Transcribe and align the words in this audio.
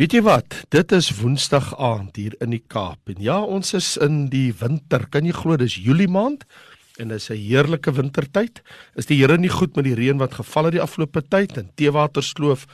Weet 0.00 0.14
jy 0.16 0.20
wat? 0.24 0.54
Dit 0.72 0.94
is 0.96 1.10
Woensdag 1.18 1.74
aand 1.76 2.16
hier 2.16 2.32
in 2.40 2.54
die 2.54 2.62
Kaap. 2.72 3.10
En 3.12 3.18
ja, 3.20 3.34
ons 3.44 3.74
is 3.76 3.98
in 4.00 4.30
die 4.32 4.48
winter. 4.56 5.02
Kan 5.12 5.26
jy 5.28 5.34
glo 5.36 5.58
dis 5.60 5.74
Julie 5.76 6.08
maand 6.08 6.46
en 6.96 7.12
dis 7.12 7.28
'n 7.28 7.36
heerlike 7.36 7.92
wintertyd. 7.92 8.62
Is 8.96 9.04
die 9.12 9.20
Here 9.20 9.36
nie 9.36 9.52
goed 9.52 9.76
met 9.76 9.84
die 9.84 9.94
reën 9.94 10.16
wat 10.16 10.40
geval 10.40 10.64
het 10.64 10.72
die 10.72 10.80
afgelope 10.80 11.20
tyd 11.28 11.58
en 11.58 11.68
teewatersloof 11.76 12.64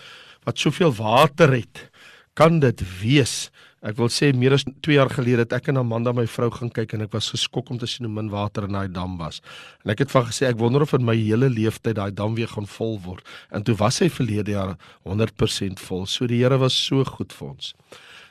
wat 0.44 0.58
soveel 0.58 0.94
water 0.94 1.50
het? 1.50 1.90
Kan 2.34 2.60
dit 2.60 2.80
wees 3.02 3.50
Ek 3.84 3.98
wil 3.98 4.08
sê 4.08 4.30
meer 4.32 4.54
as 4.56 4.64
2 4.64 4.96
jaar 4.96 5.11
gelede 5.12 5.45
het 5.45 5.52
ek 5.52 5.68
en 5.68 5.82
Amanda 5.82 6.14
my 6.16 6.24
vrou 6.30 6.48
gaan 6.54 6.70
kyk 6.72 6.95
en 6.96 7.04
ek 7.04 7.12
was 7.12 7.29
geskok 7.34 7.68
om 7.70 7.79
te 7.79 7.88
sien 7.91 8.06
hoe 8.09 8.14
min 8.14 8.30
water 8.32 8.64
in 8.64 8.72
daai 8.72 8.88
dam 8.88 9.18
was. 9.20 9.42
En 9.84 9.92
ek 9.92 10.06
het 10.06 10.14
van 10.14 10.24
gesê 10.30 10.48
ek 10.48 10.56
wonder 10.59 10.86
of 10.86 10.95
in 10.96 11.04
my 11.04 11.16
hele 11.18 11.50
lewe 11.52 11.77
tyd 11.77 11.98
daai 11.98 12.10
dam 12.10 12.34
weer 12.38 12.48
gaan 12.48 12.66
vol 12.66 12.96
word. 13.04 13.24
En 13.52 13.62
toe 13.62 13.77
was 13.77 14.00
hy 14.00 14.09
verlede 14.09 14.56
jaar 14.56 14.77
100% 15.04 15.82
vol. 15.84 16.06
So 16.06 16.27
die 16.27 16.41
Here 16.41 16.56
was 16.59 16.73
so 16.73 17.04
goed 17.04 17.36
vir 17.36 17.52
ons. 17.52 17.74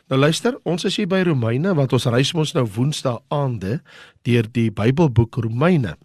Nou 0.09 0.19
luister, 0.19 0.57
ons 0.65 0.85
is 0.85 0.97
hier 0.97 1.07
by 1.09 1.23
Romeine 1.25 1.71
wat 1.77 1.93
ons 1.93 2.09
reis 2.13 2.33
ons 2.33 2.53
nou 2.53 2.65
Woensdae 2.75 3.17
aande 3.33 3.79
deur 4.25 4.49
die 4.53 4.71
Bybelboek 4.73 5.39
Romeine. 5.45 5.95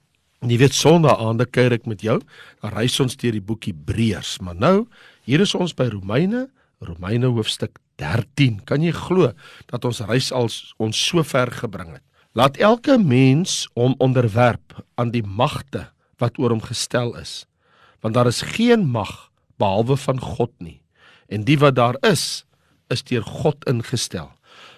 En 0.40 0.48
jy 0.48 0.56
weet 0.62 0.76
Sondag 0.76 1.20
aande 1.20 1.44
kuier 1.44 1.74
ek 1.76 1.84
met 1.88 2.00
jou, 2.00 2.16
dan 2.62 2.72
reis 2.72 2.96
ons 3.00 3.16
deur 3.20 3.36
die 3.36 3.44
boek 3.44 3.68
Hebreërs, 3.68 4.38
maar 4.40 4.56
nou 4.56 4.76
hier 5.28 5.44
is 5.44 5.52
ons 5.52 5.76
by 5.76 5.90
Romeine, 5.92 6.46
Romeine 6.80 7.28
hoofstuk 7.28 7.76
13. 8.00 8.62
Kan 8.64 8.84
jy 8.84 8.92
glo 8.96 9.32
dat 9.70 9.84
ons 9.84 10.02
reis 10.08 10.30
al 10.32 10.48
ons 10.80 10.96
so 10.96 11.24
ver 11.26 11.52
gebring 11.60 11.94
het? 11.98 12.04
Laat 12.38 12.60
elke 12.62 12.96
mens 12.98 13.64
hom 13.74 13.96
onderwerp 13.98 14.78
aan 15.00 15.10
die 15.10 15.24
magte 15.26 15.88
wat 16.22 16.38
oor 16.38 16.54
hom 16.54 16.62
gestel 16.62 17.16
is. 17.18 17.44
Want 18.00 18.14
daar 18.14 18.30
is 18.30 18.42
geen 18.54 18.86
mag 18.86 19.30
behalwe 19.60 19.96
van 20.00 20.20
God 20.20 20.52
nie. 20.62 20.78
En 21.28 21.44
die 21.44 21.58
wat 21.58 21.76
daar 21.76 21.98
is, 22.06 22.44
is 22.90 23.02
deur 23.06 23.26
God 23.26 23.66
ingestel, 23.70 24.30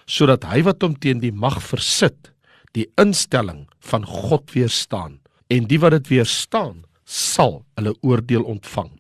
sodat 0.07 0.45
hy 0.49 0.63
wat 0.67 0.83
hom 0.85 0.97
teen 1.01 1.23
die 1.23 1.33
mag 1.33 1.61
versit, 1.65 2.33
die 2.77 2.89
instelling 3.01 3.67
van 3.85 4.05
God 4.09 4.53
weerstaan. 4.57 5.21
En 5.53 5.69
die 5.69 5.81
wat 5.81 5.97
dit 5.97 6.11
weerstaan, 6.17 6.85
sal 7.05 7.63
hulle 7.77 7.95
oordeel 8.01 8.45
ontvang. 8.49 8.91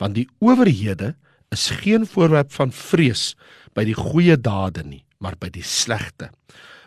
Want 0.00 0.16
die 0.18 0.28
owerhede 0.44 1.14
is 1.54 1.70
geen 1.82 2.04
voorwerp 2.06 2.52
van 2.52 2.72
vrees 2.72 3.32
by 3.74 3.84
die 3.84 3.96
goeie 3.96 4.36
dade 4.36 4.84
nie, 4.86 5.04
maar 5.18 5.36
by 5.40 5.50
die 5.50 5.64
slegte. 5.66 6.30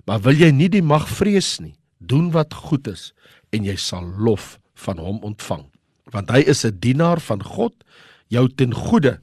Maar 0.08 0.24
wil 0.24 0.40
jy 0.40 0.52
nie 0.52 0.70
die 0.72 0.84
mag 0.84 1.08
vrees 1.10 1.60
nie, 1.60 1.76
doen 2.00 2.32
wat 2.32 2.54
goed 2.54 2.88
is 2.88 3.12
en 3.52 3.66
jy 3.68 3.76
sal 3.76 4.06
lof 4.18 4.58
van 4.86 5.02
hom 5.02 5.20
ontvang. 5.26 5.66
Want 6.14 6.32
hy 6.32 6.44
is 6.48 6.66
'n 6.66 6.80
dienaar 6.80 7.20
van 7.20 7.44
God, 7.44 7.74
jou 8.30 8.48
ten 8.48 8.74
goeie. 8.74 9.20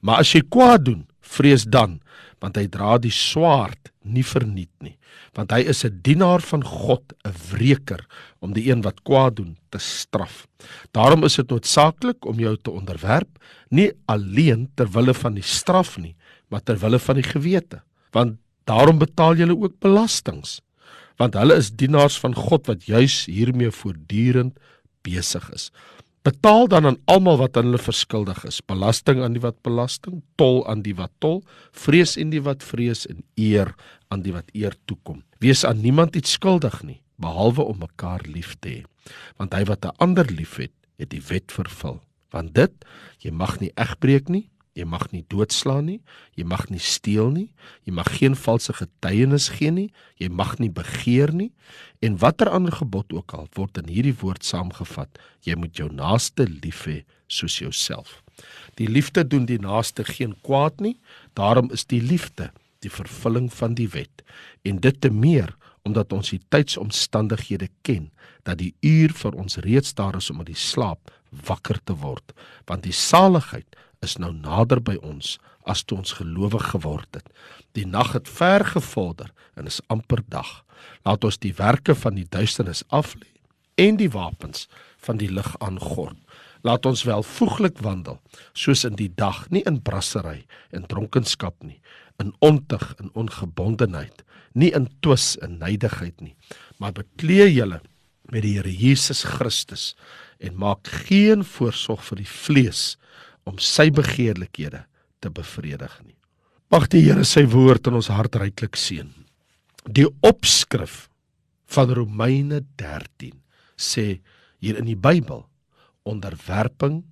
Maar 0.00 0.18
as 0.18 0.32
jy 0.34 0.42
kwaad 0.42 0.84
doen, 0.84 1.06
vrees 1.20 1.64
dan, 1.64 2.00
want 2.40 2.56
hy 2.56 2.66
dra 2.66 2.98
die 2.98 3.14
swaard 3.14 3.90
nie 4.04 4.24
verniet 4.24 4.72
nie, 4.84 4.98
want 5.34 5.50
hy 5.50 5.64
is 5.64 5.84
'n 5.84 6.00
dienaar 6.02 6.40
van 6.40 6.62
God, 6.62 7.02
'n 7.24 7.32
wreker 7.50 8.06
om 8.40 8.52
die 8.52 8.70
een 8.70 8.82
wat 8.82 9.02
kwaad 9.02 9.36
doen 9.36 9.56
te 9.70 9.78
straf. 9.78 10.46
Daarom 10.92 11.24
is 11.24 11.36
dit 11.36 11.48
noodsaaklik 11.48 12.26
om 12.26 12.38
jou 12.38 12.56
te 12.56 12.70
onderwerp, 12.70 13.38
nie 13.70 13.92
alleen 14.06 14.68
ter 14.74 14.88
wille 14.90 15.14
van 15.14 15.34
die 15.34 15.42
straf 15.42 15.98
nie, 15.98 16.14
maar 16.48 16.62
ter 16.62 16.78
wille 16.78 16.98
van 16.98 17.20
die 17.20 17.26
gewete, 17.26 17.82
want 18.12 18.38
daarom 18.64 18.98
betaal 18.98 19.36
julle 19.36 19.56
ook 19.56 19.78
belastings, 19.84 20.60
want 21.20 21.36
hulle 21.38 21.56
is 21.60 21.72
dienaars 21.72 22.16
van 22.18 22.34
God 22.34 22.66
wat 22.66 22.86
juis 22.88 23.24
hiermee 23.30 23.70
voortdurend 23.70 24.58
besig 25.06 25.44
is. 25.54 25.70
Betaal 26.24 26.70
dan 26.72 26.86
aan 26.88 26.96
almal 27.04 27.36
wat 27.36 27.58
aan 27.60 27.68
hulle 27.68 27.78
verskuldig 27.78 28.44
is, 28.48 28.62
belasting 28.64 29.20
aan 29.22 29.34
die 29.36 29.42
wat 29.44 29.58
belasting, 29.66 30.22
tol 30.40 30.62
aan 30.70 30.80
die 30.82 30.94
wat 30.96 31.12
tol, 31.20 31.42
vrees 31.76 32.16
en 32.16 32.32
die 32.32 32.40
wat 32.42 32.64
vrees 32.64 33.04
en 33.10 33.20
eer 33.36 33.74
aan 34.08 34.24
die 34.24 34.32
wat 34.32 34.48
eer 34.56 34.72
toekom. 34.88 35.20
Wees 35.44 35.66
aan 35.68 35.82
niemand 35.84 36.16
iets 36.16 36.38
skuldig 36.38 36.80
nie, 36.82 37.02
behalwe 37.20 37.68
om 37.68 37.82
mekaar 37.84 38.24
lief 38.24 38.56
te 38.64 38.78
hê. 38.78 39.12
Want 39.36 39.52
hy 39.52 39.64
wat 39.68 39.84
'n 39.84 39.92
ander 40.00 40.24
liefhet, 40.24 40.72
het 40.96 41.10
die 41.10 41.22
wet 41.28 41.52
vervul. 41.52 42.00
Want 42.32 42.54
dit, 42.54 42.72
jy 43.20 43.30
mag 43.30 43.60
nie 43.60 43.72
egbreek 43.76 44.28
nie, 44.28 44.48
Jy 44.74 44.84
mag 44.90 45.06
nie 45.12 45.22
doodslaan 45.30 45.86
nie, 45.86 46.00
jy 46.34 46.44
mag 46.50 46.66
nie 46.70 46.82
steel 46.82 47.30
nie, 47.30 47.46
jy 47.86 47.94
mag 47.94 48.08
geen 48.16 48.34
valse 48.34 48.74
getuienis 48.74 49.48
gee 49.54 49.70
nie, 49.70 49.86
jy 50.18 50.28
mag 50.28 50.56
nie 50.58 50.70
begeer 50.74 51.30
nie 51.34 51.52
en 52.02 52.18
watter 52.18 52.50
ander 52.50 52.74
gebod 52.74 53.14
ook 53.14 53.36
al 53.38 53.46
word 53.54 53.78
in 53.78 53.92
hierdie 53.92 54.16
woord 54.20 54.42
saamgevat, 54.44 55.14
jy 55.46 55.54
moet 55.56 55.78
jou 55.78 55.86
naaste 55.94 56.48
lief 56.50 56.84
hê 56.90 57.04
soos 57.30 57.60
jouself. 57.62 58.18
Die 58.78 58.90
liefde 58.90 59.22
doen 59.22 59.46
die 59.46 59.60
naaste 59.62 60.04
geen 60.04 60.34
kwaad 60.42 60.82
nie, 60.82 60.98
daarom 61.38 61.70
is 61.70 61.86
die 61.86 62.02
liefde 62.02 62.50
die 62.84 62.92
vervulling 62.92 63.48
van 63.54 63.76
die 63.78 63.88
wet 63.94 64.24
en 64.66 64.80
dit 64.82 64.98
te 65.00 65.10
meer 65.10 65.54
omdat 65.84 66.12
ons 66.16 66.32
die 66.32 66.42
tydsomstandighede 66.52 67.68
ken 67.82 68.10
dat 68.42 68.58
die 68.60 68.74
uur 68.80 69.12
vir 69.12 69.36
ons 69.40 69.60
reeds 69.64 69.94
daar 69.94 70.16
is 70.16 70.30
om 70.32 70.40
uit 70.42 70.52
die 70.52 70.60
slaap 70.60 71.12
wakker 71.48 71.80
te 71.84 71.96
word 72.00 72.34
want 72.68 72.86
die 72.86 72.96
saligheid 72.96 73.76
is 74.04 74.18
nou 74.20 74.32
nader 74.32 74.82
by 74.84 74.96
ons 75.02 75.38
as 75.64 75.82
toe 75.84 75.98
ons 75.98 76.16
gelowig 76.18 76.64
geword 76.74 77.16
het. 77.16 77.28
Die 77.76 77.86
nag 77.88 78.12
het 78.12 78.28
ver 78.28 78.64
gevorder 78.74 79.30
en 79.56 79.70
is 79.70 79.80
amper 79.92 80.22
dag. 80.28 80.62
Laat 81.08 81.24
ons 81.24 81.40
die 81.40 81.54
werke 81.56 81.96
van 81.96 82.18
die 82.18 82.28
duisternis 82.28 82.84
aflê 82.92 83.30
en 83.80 83.96
die 83.98 84.10
wapens 84.12 84.68
van 85.06 85.18
die 85.18 85.30
lig 85.32 85.48
aangord. 85.64 86.18
Laat 86.64 86.86
ons 86.88 87.04
welvoeglik 87.04 87.82
wandel 87.84 88.20
soos 88.56 88.86
in 88.88 88.96
die 88.96 89.10
dag, 89.12 89.44
nie 89.52 89.62
in 89.68 89.82
brassery 89.84 90.46
en 90.72 90.86
dronkenskap 90.88 91.58
nie, 91.60 91.80
in 92.22 92.32
ontug 92.44 92.94
en 93.02 93.10
ongebondenheid, 93.12 94.22
nie 94.56 94.70
in 94.72 94.88
twis 95.04 95.34
en 95.44 95.58
nydigheid 95.60 96.16
nie, 96.24 96.32
maar 96.80 96.94
bekleë 96.96 97.50
julle 97.52 97.82
met 98.32 98.46
die 98.46 98.54
Here 98.56 98.72
Jesus 98.72 99.24
Christus 99.28 99.92
en 100.40 100.56
maak 100.56 100.88
geen 101.04 101.44
voorsorg 101.44 102.04
vir 102.08 102.22
die 102.22 102.30
vlees 102.30 102.84
om 103.44 103.60
sy 103.60 103.90
begeerlikhede 103.92 104.86
te 105.20 105.32
bevredig 105.32 105.92
nie. 106.04 106.16
Mag 106.72 106.88
die 106.92 107.04
Here 107.04 107.26
sy 107.28 107.44
woord 107.50 107.90
in 107.90 107.98
ons 108.00 108.08
hart 108.12 108.38
ryklik 108.40 108.78
seën. 108.80 109.10
Die 109.84 110.08
opskrif 110.24 111.10
van 111.68 111.92
Romeine 111.92 112.62
13 112.80 113.36
sê 113.76 114.22
hier 114.64 114.78
in 114.80 114.88
die 114.88 114.96
Bybel 114.96 115.44
onderwerping 116.04 117.02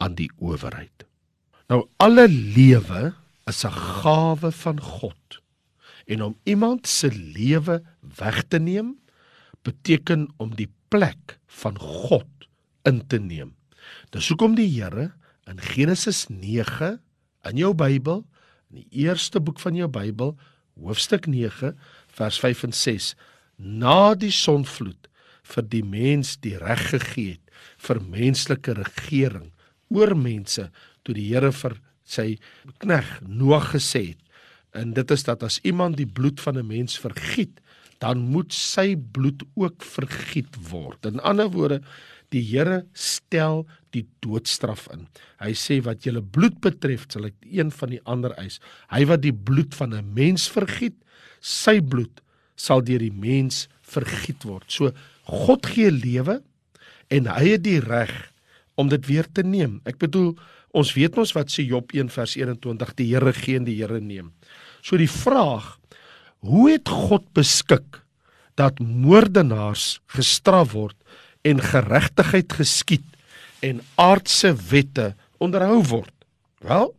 aan 0.00 0.16
die 0.18 0.30
owerheid. 0.40 1.06
Nou 1.70 1.84
alle 2.02 2.26
lewe 2.28 3.14
is 3.46 3.64
'n 3.64 3.76
gawe 4.02 4.50
van 4.52 4.80
God. 4.80 5.40
En 6.06 6.22
om 6.22 6.36
iemand 6.42 6.86
se 6.86 7.12
lewe 7.12 7.82
weg 8.16 8.42
te 8.48 8.58
neem 8.58 8.98
beteken 9.62 10.28
om 10.36 10.54
die 10.54 10.70
plek 10.88 11.38
van 11.46 11.78
God 11.78 12.26
in 12.82 13.06
te 13.06 13.18
neem. 13.18 13.54
Dis 14.10 14.28
hoekom 14.28 14.54
die 14.54 14.68
Here 14.80 15.12
in 15.44 15.60
Genesis 15.60 16.26
9 16.28 17.00
in 17.42 17.56
jou 17.56 17.74
Bybel, 17.74 18.24
in 18.70 18.82
die 18.82 19.04
eerste 19.06 19.40
boek 19.40 19.60
van 19.60 19.74
jou 19.74 19.88
Bybel, 19.88 20.36
hoofstuk 20.80 21.26
9 21.26 21.78
vers 22.06 22.38
5 22.38 22.62
en 22.62 22.72
6, 22.72 23.14
na 23.56 24.14
die 24.14 24.32
sonvloed 24.32 25.09
vir 25.50 25.66
die 25.68 25.84
mens 25.84 26.36
die 26.44 26.56
reg 26.58 26.90
gegee 26.94 27.36
het 27.36 27.54
vir 27.86 28.00
menslike 28.00 28.74
regering 28.78 29.50
oor 29.90 30.14
mense 30.14 30.70
toe 31.04 31.14
die 31.14 31.28
Here 31.32 31.52
vir 31.52 31.78
sy 32.04 32.38
knegg 32.82 33.20
Noag 33.26 33.72
gesê 33.74 34.04
het 34.12 34.80
en 34.80 34.94
dit 34.94 35.10
is 35.10 35.26
dat 35.26 35.42
as 35.42 35.58
iemand 35.66 35.98
die 35.98 36.06
bloed 36.06 36.40
van 36.40 36.58
'n 36.58 36.66
mens 36.66 36.98
vergiet 36.98 37.60
dan 38.00 38.22
moet 38.32 38.54
sy 38.56 38.94
bloed 38.96 39.44
ook 39.60 39.84
vergiet 39.84 40.56
word. 40.70 41.04
In 41.06 41.20
ander 41.20 41.50
woorde, 41.52 41.80
die 42.32 42.42
Here 42.46 42.84
stel 42.96 43.66
die 43.94 44.06
doodstraf 44.24 44.86
in. 44.94 45.06
Hy 45.42 45.52
sê 45.58 45.80
wat 45.84 46.06
julle 46.06 46.22
bloed 46.22 46.60
betref, 46.64 47.04
sal 47.12 47.28
ek 47.28 47.36
een 47.44 47.72
van 47.74 47.92
die 47.92 48.00
ander 48.08 48.34
eis. 48.40 48.60
Hy 48.92 49.04
wat 49.10 49.24
die 49.26 49.34
bloed 49.34 49.76
van 49.76 49.94
'n 49.94 50.14
mens 50.14 50.48
vergiet, 50.48 50.96
sy 51.40 51.80
bloed 51.80 52.22
sal 52.56 52.80
deur 52.80 53.00
die 53.00 53.12
mens 53.12 53.68
vergiet 53.82 54.44
word. 54.44 54.64
So 54.68 54.92
God 55.30 55.68
gee 55.70 55.90
lewe 55.94 56.40
en 57.10 57.28
hy 57.30 57.54
het 57.54 57.64
die 57.64 57.80
reg 57.82 58.12
om 58.80 58.90
dit 58.90 59.04
weer 59.06 59.28
te 59.30 59.44
neem. 59.46 59.78
Ek 59.88 60.00
bedoel, 60.02 60.32
ons 60.76 60.92
weet 60.96 61.16
mos 61.18 61.34
wat 61.36 61.52
sê 61.52 61.64
Job 61.66 61.92
1 61.94 62.10
vers 62.14 62.36
21, 62.38 62.94
die 62.98 63.08
Here 63.12 63.32
gee 63.36 63.58
en 63.60 63.66
die 63.68 63.78
Here 63.78 64.00
neem. 64.00 64.30
So 64.82 64.98
die 64.98 65.10
vraag, 65.10 65.76
hoe 66.46 66.70
het 66.72 66.88
God 66.88 67.26
beskik 67.36 68.00
dat 68.58 68.80
moordenaars 68.80 70.00
gestraf 70.12 70.72
word 70.74 70.96
en 71.46 71.60
geregtigheid 71.64 72.52
geskied 72.60 73.06
en 73.64 73.82
aardse 74.00 74.52
wette 74.70 75.12
onderhou 75.40 75.80
word. 75.90 76.14
Wel, 76.64 76.90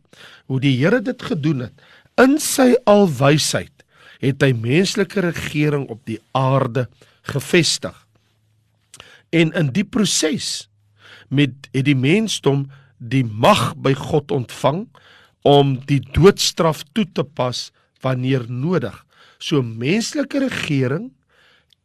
hoe 0.50 0.60
die 0.62 0.74
Here 0.78 1.02
dit 1.02 1.22
gedoen 1.22 1.66
het, 1.68 1.74
in 2.20 2.38
sy 2.42 2.72
alwysheid 2.90 3.84
het 4.22 4.42
hy 4.44 4.52
menslike 4.54 5.22
regering 5.24 5.88
op 5.90 6.02
die 6.06 6.20
aarde 6.38 6.86
gevestig. 7.26 7.96
En 9.32 9.52
in 9.56 9.72
die 9.72 9.84
proses 9.84 10.68
met 11.32 11.68
het 11.72 11.86
die 11.88 11.96
mensdom 11.96 12.66
die 12.98 13.24
mag 13.24 13.72
by 13.82 13.94
God 13.98 14.30
ontvang 14.30 14.84
om 15.48 15.74
die 15.88 16.00
doodstraf 16.14 16.84
toe 16.94 17.06
te 17.16 17.24
pas 17.24 17.70
wanneer 18.04 18.44
nodig. 18.48 18.94
So 19.42 19.62
menslike 19.62 20.44
regering 20.44 21.10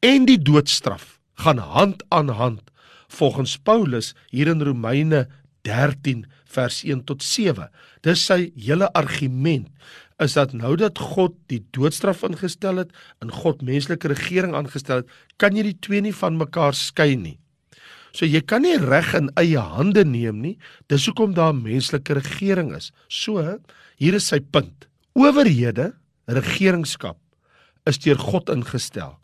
en 0.06 0.28
die 0.30 0.38
doodstraf 0.38 1.18
gaan 1.42 1.62
hand 1.62 2.04
aan 2.14 2.30
hand 2.30 2.62
volgens 3.08 3.56
Paulus 3.58 4.14
hier 4.30 4.52
in 4.52 4.62
Romeine 4.62 5.28
13 5.66 6.26
vers 6.46 6.84
1 6.84 7.04
tot 7.08 7.24
7. 7.24 7.70
Dis 8.06 8.26
sy 8.28 8.52
hele 8.56 8.90
argument 8.94 9.70
is 10.24 10.34
dat 10.34 10.54
nou 10.58 10.76
dat 10.80 10.98
God 10.98 11.36
die 11.52 11.62
doodstraf 11.76 12.24
ingestel 12.26 12.82
het 12.82 12.94
en 13.22 13.32
God 13.34 13.62
menslike 13.66 14.10
regering 14.10 14.56
aangestel 14.58 15.04
het, 15.04 15.12
kan 15.38 15.58
jy 15.58 15.68
die 15.70 15.78
twee 15.82 16.02
nie 16.02 16.16
van 16.16 16.40
mekaar 16.40 16.74
skei 16.78 17.16
nie. 17.16 17.38
So 18.18 18.26
jy 18.26 18.42
kan 18.42 18.64
nie 18.66 18.78
reg 18.82 19.12
in 19.18 19.30
eie 19.38 19.62
hande 19.62 20.02
neem 20.08 20.42
nie. 20.42 20.56
Dis 20.90 21.06
hoekom 21.06 21.36
daar 21.38 21.54
'n 21.54 21.62
menslike 21.62 22.14
regering 22.14 22.74
is. 22.76 22.92
So, 23.10 23.60
hier 23.98 24.14
is 24.14 24.28
sy 24.28 24.40
punt. 24.40 24.88
Owerhede, 25.14 25.94
regeringskap 26.26 27.18
is 27.86 28.00
deur 28.00 28.18
God 28.18 28.50
ingestel. 28.50 29.20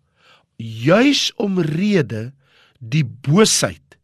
Juis 0.57 1.31
omrede 1.35 2.33
die 2.79 3.03
boosheid 3.03 3.97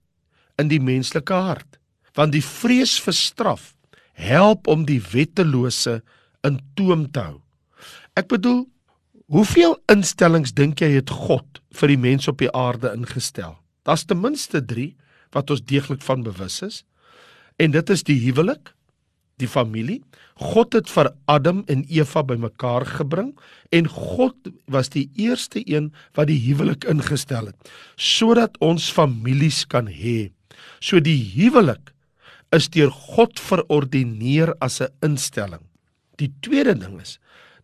in 0.58 0.68
die 0.68 0.80
menslike 0.80 1.34
hart. 1.34 1.80
Want 2.16 2.32
die 2.32 2.44
vrees 2.44 3.00
vir 3.00 3.14
straf 3.14 3.76
help 4.14 4.68
om 4.68 4.86
die 4.86 5.02
wettelose 5.02 6.02
in 6.48 6.60
toom 6.76 7.08
te 7.12 7.20
hou. 7.20 7.38
Ek 8.20 8.30
bedoel, 8.32 8.66
hoeveel 9.32 9.78
instellings 9.92 10.54
dink 10.58 10.82
jy 10.82 10.92
het 10.98 11.14
God 11.14 11.62
vir 11.76 11.94
die 11.94 12.02
mens 12.02 12.28
op 12.32 12.40
die 12.42 12.52
aarde 12.56 12.92
ingestel? 12.96 13.58
Daar's 13.88 14.06
ten 14.06 14.22
minste 14.22 14.62
3 14.66 14.92
wat 15.36 15.52
ons 15.54 15.64
deeglik 15.66 16.02
van 16.06 16.24
bewus 16.26 16.62
is. 16.66 16.84
En 17.60 17.72
dit 17.72 17.90
is 17.90 18.04
die 18.08 18.18
huwelik, 18.24 18.74
die 19.40 19.48
familie. 19.48 20.02
God 20.40 20.76
het 20.76 20.90
vir 20.92 21.12
Adam 21.28 21.64
en 21.68 21.84
Eva 21.92 22.24
bymekaar 22.24 22.86
gebring 22.88 23.34
en 23.76 23.88
God 23.92 24.52
was 24.72 24.92
die 24.94 25.10
eerste 25.20 25.64
een 25.68 25.92
wat 26.16 26.30
die 26.32 26.40
huwelik 26.48 26.88
ingestel 26.88 27.52
het 27.52 27.72
sodat 28.00 28.56
ons 28.64 28.88
families 28.92 29.66
kan 29.68 29.92
hê. 29.92 30.32
So 30.80 31.04
die 31.04 31.20
huwelik 31.36 31.92
is 32.56 32.70
deur 32.72 32.92
God 32.92 33.40
verordineer 33.40 34.56
as 34.60 34.82
'n 34.82 34.92
instelling. 35.04 35.69
Die 36.20 36.32
tweede 36.44 36.76
ding 36.78 37.00
is, 37.02 37.18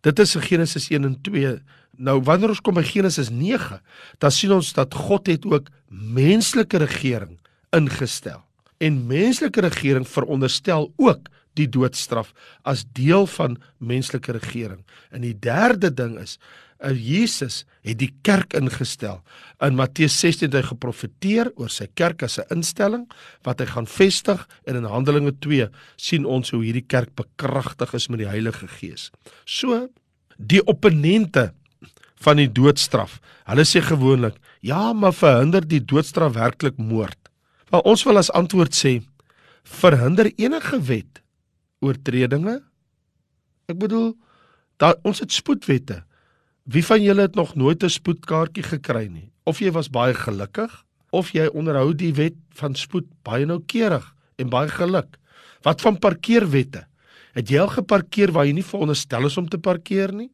dit 0.06 0.18
is 0.22 0.36
Genesis 0.48 0.88
1 0.90 1.04
en 1.04 1.16
2. 1.22 1.56
Nou 1.96 2.20
wanneer 2.24 2.52
ons 2.52 2.62
kom 2.64 2.76
by 2.76 2.84
Genesis 2.86 3.30
9, 3.32 3.80
dan 4.22 4.32
sien 4.32 4.52
ons 4.56 4.72
dat 4.76 4.94
God 4.94 5.28
het 5.30 5.46
ook 5.48 5.70
menslike 5.88 6.80
regering 6.82 7.38
ingestel. 7.76 8.42
En 8.78 9.06
menslike 9.08 9.60
regering 9.64 10.08
veronderstel 10.08 10.90
ook 10.96 11.28
die 11.56 11.68
doodstraf 11.68 12.32
as 12.64 12.84
deel 12.96 13.26
van 13.36 13.58
menslike 13.78 14.32
regering. 14.36 14.84
En 15.10 15.24
die 15.26 15.34
derde 15.34 15.90
ding 15.94 16.16
is, 16.20 16.36
uh, 16.84 16.92
Jesus 16.92 17.64
het 17.86 17.98
die 18.00 18.12
kerk 18.26 18.54
ingestel. 18.58 19.22
In 19.64 19.76
Matteus 19.78 20.18
16 20.20 20.50
het 20.50 20.58
hy 20.60 20.64
geprofeteer 20.70 21.52
oor 21.56 21.72
sy 21.72 21.88
kerk 21.94 22.22
as 22.22 22.38
'n 22.38 22.58
instelling 22.58 23.06
wat 23.44 23.60
hy 23.60 23.66
gaan 23.66 23.86
vestig 23.86 24.46
en 24.66 24.76
in 24.76 24.84
Handelinge 24.84 25.32
2 25.40 25.68
sien 25.96 26.24
ons 26.24 26.50
hoe 26.50 26.64
hierdie 26.64 26.86
kerk 26.86 27.14
bekragtig 27.14 27.94
is 27.94 28.08
met 28.08 28.18
die 28.18 28.28
Heilige 28.28 28.68
Gees. 28.68 29.10
So 29.44 29.88
die 30.36 30.62
opponente 30.64 31.52
van 32.20 32.36
die 32.36 32.48
doodstraf. 32.52 33.20
Hulle 33.46 33.64
sê 33.64 33.80
gewoonlik, 33.80 34.36
ja, 34.60 34.92
maar 34.92 35.12
verhinder 35.12 35.66
die 35.66 35.84
doodstraf 35.84 36.34
werklik 36.34 36.76
moord? 36.76 37.18
Maar 37.70 37.84
ons 37.84 38.04
wil 38.04 38.18
as 38.18 38.30
antwoord 38.30 38.74
sê, 38.74 39.02
verhinder 39.62 40.30
enige 40.36 40.80
wet 40.88 41.22
oortredinge? 41.80 42.60
Ek 43.66 43.78
bedoel, 43.78 44.14
daar 44.76 44.96
ons 45.02 45.20
het 45.20 45.32
spoedwette. 45.32 46.02
Wie 46.66 46.84
van 46.84 47.02
julle 47.02 47.26
het 47.28 47.34
nog 47.34 47.54
nooit 47.54 47.82
'n 47.82 47.88
spoedkaartjie 47.88 48.62
gekry 48.62 49.06
nie? 49.06 49.30
Of 49.44 49.58
jy 49.58 49.70
was 49.70 49.90
baie 49.90 50.14
gelukkig 50.14 50.84
of 51.10 51.30
jy 51.30 51.46
onderhou 51.46 51.94
die 51.94 52.12
wet 52.14 52.34
van 52.58 52.74
spoed 52.74 53.06
baie 53.22 53.46
noukeurig 53.46 54.14
en 54.36 54.48
baie 54.48 54.68
geluk. 54.68 55.16
Wat 55.62 55.80
van 55.80 55.98
parkeerwette? 55.98 56.86
Het 57.32 57.50
jy 57.50 57.60
al 57.60 57.68
geparkeer 57.68 58.32
waar 58.32 58.46
jy 58.46 58.52
nie 58.52 58.64
veronderstel 58.64 59.26
is 59.26 59.36
om 59.36 59.48
te 59.48 59.58
parkeer 59.58 60.12
nie? 60.12 60.30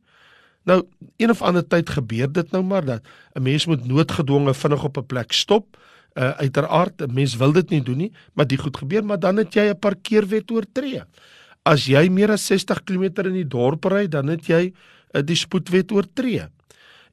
Nou, 0.64 0.82
een 1.18 1.30
of 1.30 1.42
ander 1.42 1.64
tyd 1.66 1.90
gebeur 1.90 2.30
dit 2.32 2.52
nou 2.54 2.62
maar 2.62 2.84
dat 2.84 3.02
'n 3.34 3.42
mens 3.42 3.66
moet 3.66 3.86
noodgedwonge 3.86 4.54
vinnig 4.54 4.84
op 4.84 4.96
'n 4.98 5.06
plek 5.06 5.32
stop. 5.32 5.76
Uh 6.12 6.34
uiteraard, 6.44 7.02
'n 7.02 7.14
mens 7.14 7.36
wil 7.36 7.52
dit 7.52 7.70
nie 7.70 7.82
doen 7.82 7.96
nie, 7.96 8.12
maar 8.34 8.46
dit 8.46 8.60
goed 8.60 8.76
gebeur, 8.76 9.04
maar 9.04 9.18
dan 9.18 9.36
het 9.36 9.54
jy 9.54 9.70
'n 9.70 9.78
parkeerwet 9.78 10.50
oortree. 10.50 11.02
As 11.64 11.86
jy 11.86 12.08
meer 12.08 12.30
as 12.30 12.46
60 12.46 12.84
km 12.84 13.26
in 13.26 13.32
die 13.32 13.48
dorp 13.48 13.84
ry, 13.84 14.08
dan 14.08 14.28
het 14.28 14.46
jy 14.46 14.72
uh, 15.14 15.22
die 15.22 15.36
spoedwet 15.36 15.92
oortree. 15.92 16.48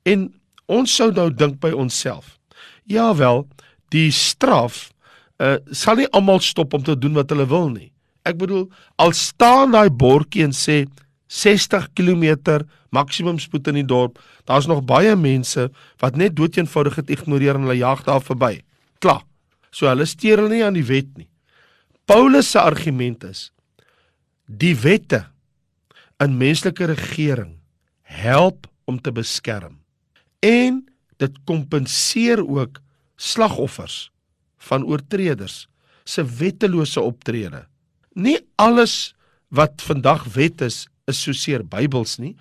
En 0.04 0.34
ons 0.66 0.96
sou 0.96 1.12
nou 1.12 1.30
dink 1.34 1.60
by 1.60 1.72
onsself. 1.72 2.38
Ja 2.84 3.16
wel, 3.16 3.48
die 3.90 4.12
straf 4.12 4.92
uh, 5.40 5.58
sal 5.72 6.00
nie 6.00 6.10
almal 6.16 6.40
stop 6.40 6.74
om 6.74 6.84
te 6.84 6.98
doen 6.98 7.14
wat 7.14 7.30
hulle 7.30 7.48
wil 7.50 7.70
nie. 7.70 7.92
Ek 8.28 8.38
bedoel, 8.38 8.68
al 9.00 9.14
staan 9.16 9.72
daai 9.72 9.90
bordjie 9.90 10.44
en 10.44 10.56
sê 10.56 10.84
60 11.30 11.92
km 11.94 12.66
maksimum 12.90 13.38
spoed 13.40 13.70
in 13.70 13.80
die 13.80 13.86
dorp, 13.88 14.18
daar's 14.50 14.68
nog 14.68 14.82
baie 14.90 15.14
mense 15.16 15.68
wat 16.02 16.18
net 16.18 16.36
doeteenvoudig 16.36 16.98
dit 17.04 17.14
ignoreer 17.20 17.56
en 17.56 17.68
hulle 17.68 17.78
jag 17.78 18.04
daar 18.08 18.24
verby. 18.26 18.60
Klaar. 19.00 19.24
So 19.72 19.88
hulle 19.90 20.08
steur 20.10 20.44
hulle 20.44 20.58
nie 20.58 20.66
aan 20.66 20.78
die 20.78 20.88
wet 20.88 21.12
nie. 21.18 21.30
Paulus 22.10 22.52
se 22.54 22.62
argument 22.62 23.24
is 23.28 23.50
die 24.50 24.74
wette 24.82 25.22
in 26.24 26.40
menslike 26.40 26.88
regering 26.90 27.60
help 28.10 28.66
om 28.90 28.98
te 28.98 29.14
beskerm. 29.14 29.78
En 30.42 30.82
dit 31.22 31.36
kompenseer 31.46 32.42
ook 32.42 32.80
slagoffers 33.20 34.10
van 34.70 34.88
oortreders 34.88 35.68
se 36.04 36.24
wettelose 36.26 37.02
optrede. 37.02 37.68
Nie 38.18 38.40
alles 38.58 39.14
wat 39.54 39.84
vandag 39.86 40.26
wet 40.34 40.64
is, 40.66 40.88
is 41.10 41.22
soseer 41.22 41.62
Bybels 41.66 42.18
nie. 42.22 42.34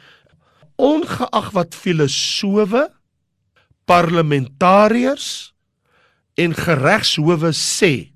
Ongeag 0.80 1.52
wat 1.56 1.76
filosowe, 1.76 2.86
parlementariërs 3.88 5.52
en 6.38 6.54
geregshowe 6.54 7.50
sê, 7.56 8.10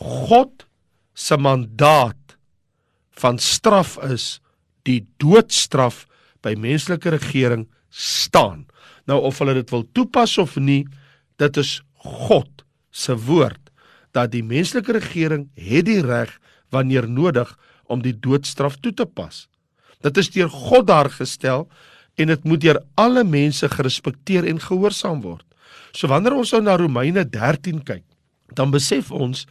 God 0.00 0.64
se 1.14 1.36
mandaat 1.36 2.36
van 3.20 3.38
straf 3.38 3.98
is 4.08 4.38
die 4.88 5.02
doodstraf 5.20 6.06
by 6.40 6.54
menslike 6.56 7.12
regering 7.12 7.66
staan. 7.92 8.64
Nou 9.04 9.20
of 9.28 9.40
hulle 9.42 9.58
dit 9.58 9.72
wil 9.74 9.84
toepas 9.92 10.38
of 10.40 10.56
nie, 10.56 10.86
dit 11.40 11.60
is 11.60 11.80
God 12.00 12.64
se 12.90 13.16
woord 13.28 13.60
dat 14.16 14.32
die 14.32 14.42
menslike 14.42 14.96
regering 14.96 15.46
het 15.54 15.86
die 15.86 16.00
reg 16.02 16.32
wanneer 16.74 17.06
nodig 17.06 17.52
om 17.90 18.00
die 18.02 18.14
doodstraf 18.14 18.78
toe 18.80 18.94
te 18.96 19.06
pas. 19.06 19.46
Dit 20.00 20.16
is 20.16 20.30
deur 20.32 20.50
God 20.50 20.88
daar 20.88 21.10
gestel 21.12 21.68
en 22.16 22.32
dit 22.32 22.44
moet 22.44 22.62
deur 22.62 22.80
alle 22.98 23.24
mense 23.24 23.68
gerespekteer 23.68 24.48
en 24.48 24.62
gehoorsaam 24.62 25.20
word. 25.22 25.44
So 25.92 26.08
wanneer 26.08 26.36
ons 26.36 26.52
nou 26.52 26.62
na 26.62 26.76
Romeine 26.76 27.24
13 27.24 27.82
kyk, 27.84 28.04
dan 28.56 28.70
besef 28.70 29.10
ons 29.10 29.46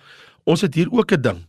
ons 0.50 0.62
het 0.66 0.74
hier 0.76 0.90
ook 0.92 1.12
'n 1.14 1.22
ding. 1.22 1.40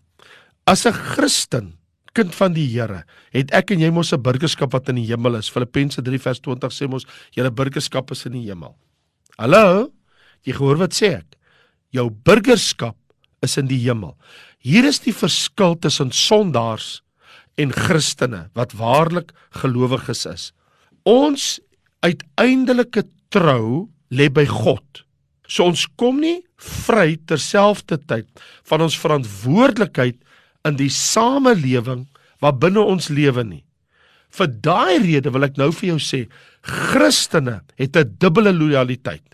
As 0.66 0.86
'n 0.86 0.92
Christen 0.92 1.78
kind 2.12 2.34
van 2.34 2.52
die 2.52 2.66
Here, 2.66 3.04
het 3.32 3.52
ek 3.54 3.70
en 3.70 3.80
jy 3.80 3.90
mos 3.90 4.12
'n 4.12 4.22
burgerskap 4.22 4.72
wat 4.72 4.88
in 4.88 4.96
die 4.96 5.06
hemel 5.06 5.36
is. 5.36 5.48
Filippense 5.48 6.02
3 6.02 6.18
vers 6.18 6.40
20 6.40 6.72
sê 6.72 6.88
mos 6.88 7.06
julle 7.32 7.50
burgerskap 7.50 8.10
is 8.10 8.26
in 8.26 8.32
die 8.32 8.46
hemel. 8.46 8.76
Hallo? 9.38 9.92
Jy 10.44 10.52
gehoor 10.52 10.76
wat 10.76 10.92
sê 10.92 11.18
ek? 11.18 11.36
Jou 11.92 12.10
burgerskap 12.10 12.96
is 13.42 13.56
in 13.56 13.66
die 13.66 13.78
hemel. 13.78 14.16
Hier 14.58 14.84
is 14.84 15.00
die 15.00 15.12
verskil 15.12 15.78
tussen 15.78 16.10
sondaars 16.10 17.02
en 17.56 17.72
Christene 17.72 18.50
wat 18.54 18.72
waarlik 18.72 19.32
gelowiges 19.50 20.26
is. 20.26 20.52
Ons 21.04 21.60
uiteindelike 22.04 23.04
trou 23.30 23.88
lê 24.10 24.28
by 24.28 24.44
God. 24.46 25.04
So 25.50 25.66
ons 25.66 25.86
kom 25.98 26.20
nie 26.22 26.42
vry 26.60 27.16
terselfdertyd 27.26 28.28
van 28.70 28.84
ons 28.86 28.98
verantwoordelikheid 29.00 30.18
in 30.68 30.76
die 30.78 30.90
samelewing 30.92 32.06
wat 32.44 32.60
binne 32.62 32.82
ons 32.84 33.10
lewe 33.12 33.44
nie. 33.46 33.64
Vir 34.30 34.50
daai 34.62 35.00
rede 35.02 35.32
wil 35.34 35.48
ek 35.48 35.58
nou 35.58 35.70
vir 35.74 35.94
jou 35.94 35.98
sê, 35.98 36.20
Christene 36.62 37.60
het 37.80 37.96
'n 37.96 38.16
dubbele 38.20 38.52
lojaliteit. 38.52 39.24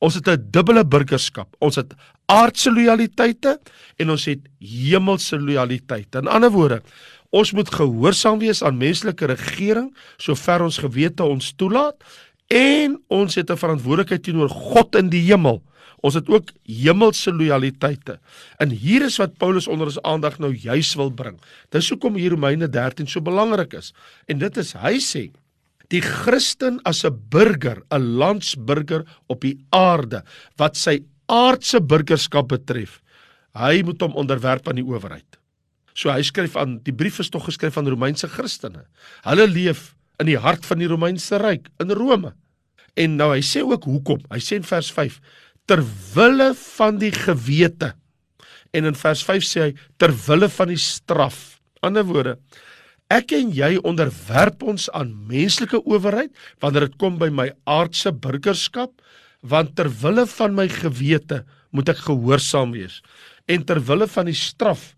Ons 0.00 0.14
het 0.14 0.28
'n 0.28 0.50
dubbele 0.50 0.84
burgerskap. 0.84 1.54
Ons 1.60 1.76
het 1.76 1.94
aardse 2.26 2.70
lojaliteite 2.70 3.60
en 3.98 4.10
ons 4.10 4.24
het 4.24 4.40
hemelse 4.58 5.38
lojaliteite. 5.38 6.18
In 6.18 6.28
ander 6.28 6.50
woorde, 6.50 6.82
ons 7.30 7.52
moet 7.52 7.70
gehoorsaam 7.70 8.38
wees 8.38 8.62
aan 8.62 8.76
menslike 8.76 9.26
regering 9.26 9.92
sover 10.16 10.62
ons 10.62 10.78
gewete 10.78 11.22
ons 11.22 11.52
toelaat 11.56 11.96
en 12.52 12.98
ons 13.08 13.34
het 13.34 13.50
'n 13.50 13.56
verantwoordelikheid 13.56 14.22
teenoor 14.22 14.48
God 14.48 14.94
in 14.96 15.08
die 15.08 15.24
hemel 15.24 15.62
Ons 16.02 16.18
het 16.18 16.28
ook 16.30 16.50
hemelse 16.66 17.30
lojaliteite. 17.34 18.18
En 18.62 18.74
hier 18.74 19.04
is 19.06 19.20
wat 19.22 19.38
Paulus 19.38 19.68
onder 19.70 19.86
ons 19.86 20.00
aandag 20.02 20.40
nou 20.42 20.50
juis 20.50 20.90
wil 20.98 21.12
bring. 21.14 21.38
Dis 21.70 21.90
hoekom 21.94 22.18
hier 22.18 22.34
Romeine 22.34 22.68
13 22.68 23.06
so 23.06 23.22
belangrik 23.22 23.76
is. 23.78 23.92
En 24.26 24.42
dit 24.42 24.58
is 24.58 24.74
hy 24.82 24.98
sê 25.02 25.28
die 25.92 26.02
Christen 26.02 26.80
as 26.88 27.04
'n 27.04 27.14
burger, 27.30 27.82
'n 27.92 28.16
landsburger 28.18 29.04
op 29.28 29.40
die 29.40 29.58
aarde 29.70 30.24
wat 30.56 30.76
sy 30.76 31.04
aardse 31.28 31.80
burgerskap 31.80 32.48
betref, 32.48 33.02
hy 33.54 33.82
moet 33.84 34.00
hom 34.00 34.14
onderwerp 34.14 34.68
aan 34.68 34.80
die 34.80 34.84
owerheid. 34.84 35.38
So 35.94 36.10
hy 36.10 36.22
skryf 36.22 36.56
aan 36.56 36.80
die 36.82 36.92
brief 36.92 37.20
is 37.20 37.28
tog 37.28 37.44
geskryf 37.44 37.76
aan 37.76 37.88
Romeinse 37.88 38.28
Christene. 38.28 38.86
Hulle 39.22 39.46
leef 39.46 39.94
in 40.18 40.26
die 40.26 40.38
hart 40.38 40.66
van 40.66 40.78
die 40.78 40.88
Romeinse 40.88 41.36
ryk 41.36 41.68
in 41.78 41.90
Rome. 41.90 42.32
En 42.98 43.16
nou 43.16 43.30
hy 43.32 43.40
sê 43.44 43.62
ook 43.64 43.86
hoekom. 43.88 44.20
Hy 44.32 44.40
sê 44.42 44.58
in 44.60 44.68
vers 44.68 44.90
5 44.92 45.18
ter 45.70 45.82
wille 46.14 46.50
van 46.58 46.98
die 47.00 47.12
gewete. 47.14 47.92
En 48.74 48.88
in 48.88 48.98
vers 48.98 49.22
5 49.24 49.46
sê 49.46 49.64
hy 49.68 49.72
ter 50.00 50.12
wille 50.26 50.48
van 50.52 50.72
die 50.72 50.80
straf. 50.80 51.60
Ander 51.84 52.06
woorde, 52.08 52.36
ek 53.12 53.34
en 53.36 53.52
jy 53.54 53.76
onderwerp 53.86 54.62
ons 54.66 54.88
aan 54.96 55.12
menslike 55.28 55.82
owerheid 55.84 56.32
wanneer 56.62 56.88
dit 56.88 56.98
kom 57.00 57.18
by 57.20 57.28
my 57.32 57.50
aardse 57.68 58.12
burgerskap, 58.12 58.94
want 59.42 59.74
ter 59.76 59.90
wille 60.02 60.24
van 60.30 60.54
my 60.56 60.68
gewete 60.70 61.42
moet 61.74 61.90
ek 61.92 62.04
gehoorsaam 62.06 62.74
wees. 62.76 63.00
En 63.50 63.64
ter 63.66 63.80
wille 63.82 64.06
van 64.10 64.30
die 64.30 64.38
straf 64.38 64.92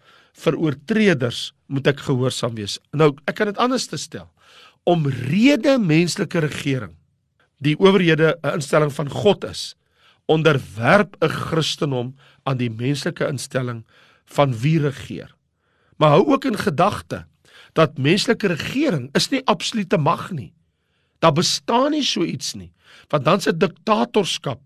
vir 0.45 0.59
oortreders 0.61 1.53
moet 1.71 1.89
ek 1.93 2.05
gehoorsaam 2.05 2.57
wees. 2.59 2.79
Nou, 2.93 3.13
ek 3.29 3.39
kan 3.41 3.51
dit 3.51 3.61
anders 3.63 3.89
te 3.91 3.99
stel. 4.01 4.29
Omrede 4.85 5.79
menslike 5.81 6.43
regering 6.45 6.93
die 7.59 7.77
owerhede 7.79 8.39
'n 8.43 8.55
instelling 8.55 8.93
van 8.93 9.09
God 9.09 9.45
is, 9.45 9.75
onderwerp 10.27 11.17
'n 11.21 11.29
Christen 11.29 11.91
hom 11.91 12.15
aan 12.43 12.57
die 12.57 12.71
menslike 12.71 13.27
instelling 13.27 13.85
van 14.25 14.59
wie 14.59 14.81
regeer. 14.81 15.35
Maar 15.97 16.11
hou 16.11 16.27
ook 16.27 16.45
in 16.45 16.59
gedagte 16.59 17.27
dat 17.73 17.99
menslike 17.99 18.47
regering 18.47 19.09
is 19.13 19.29
nie 19.29 19.43
absolute 19.47 19.99
mag 19.99 20.31
nie. 20.31 20.53
Daar 21.19 21.33
bestaan 21.33 21.91
nie 21.91 22.05
so 22.05 22.23
iets 22.23 22.55
nie, 22.55 22.73
want 23.09 23.25
dan's 23.25 23.47
'n 23.47 23.59
diktatorskap. 23.59 24.61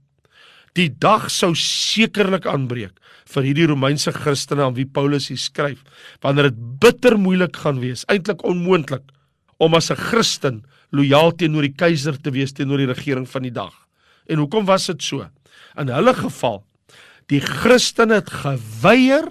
Die 0.73 0.91
dag 0.99 1.31
sou 1.31 1.55
sekerlik 1.55 2.47
aanbreek 2.47 2.99
vir 3.27 3.43
hierdie 3.43 3.67
Romeinse 3.67 4.13
Christene 4.13 4.63
aan 4.63 4.75
wie 4.75 4.87
Paulus 4.87 5.29
hier 5.29 5.39
skryf, 5.39 5.83
wanneer 6.21 6.51
dit 6.51 6.79
bitter 6.81 7.19
moeilik 7.19 7.57
gaan 7.57 7.81
wees, 7.81 8.05
eintlik 8.07 8.45
onmoontlik 8.45 9.03
om 9.59 9.75
as 9.75 9.91
'n 9.91 9.97
Christen 9.97 10.65
lojaal 10.95 11.35
teenoor 11.37 11.67
die 11.69 11.77
keiser 11.77 12.17
te 12.21 12.33
wees 12.35 12.55
teenoor 12.57 12.81
die 12.81 12.91
regering 12.91 13.27
van 13.29 13.45
die 13.47 13.55
dag. 13.55 13.75
En 14.29 14.43
hoekom 14.43 14.67
was 14.69 14.89
dit 14.91 15.03
so? 15.05 15.27
In 15.79 15.91
hulle 15.93 16.15
geval, 16.17 16.63
die 17.29 17.41
Christene 17.45 18.21
het 18.21 18.31
geweier 18.33 19.29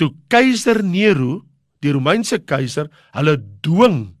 toe 0.00 0.10
keiser 0.32 0.82
Nero, 0.82 1.42
die 1.84 1.92
Romeinse 1.92 2.40
keiser, 2.42 2.88
hulle 3.14 3.36
dwing 3.64 4.16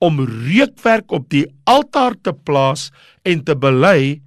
om 0.00 0.22
reukwerk 0.24 1.12
op 1.12 1.28
die 1.32 1.44
altaar 1.68 2.16
te 2.24 2.32
plaas 2.32 2.88
en 3.28 3.44
te 3.44 3.56
bely 3.56 4.20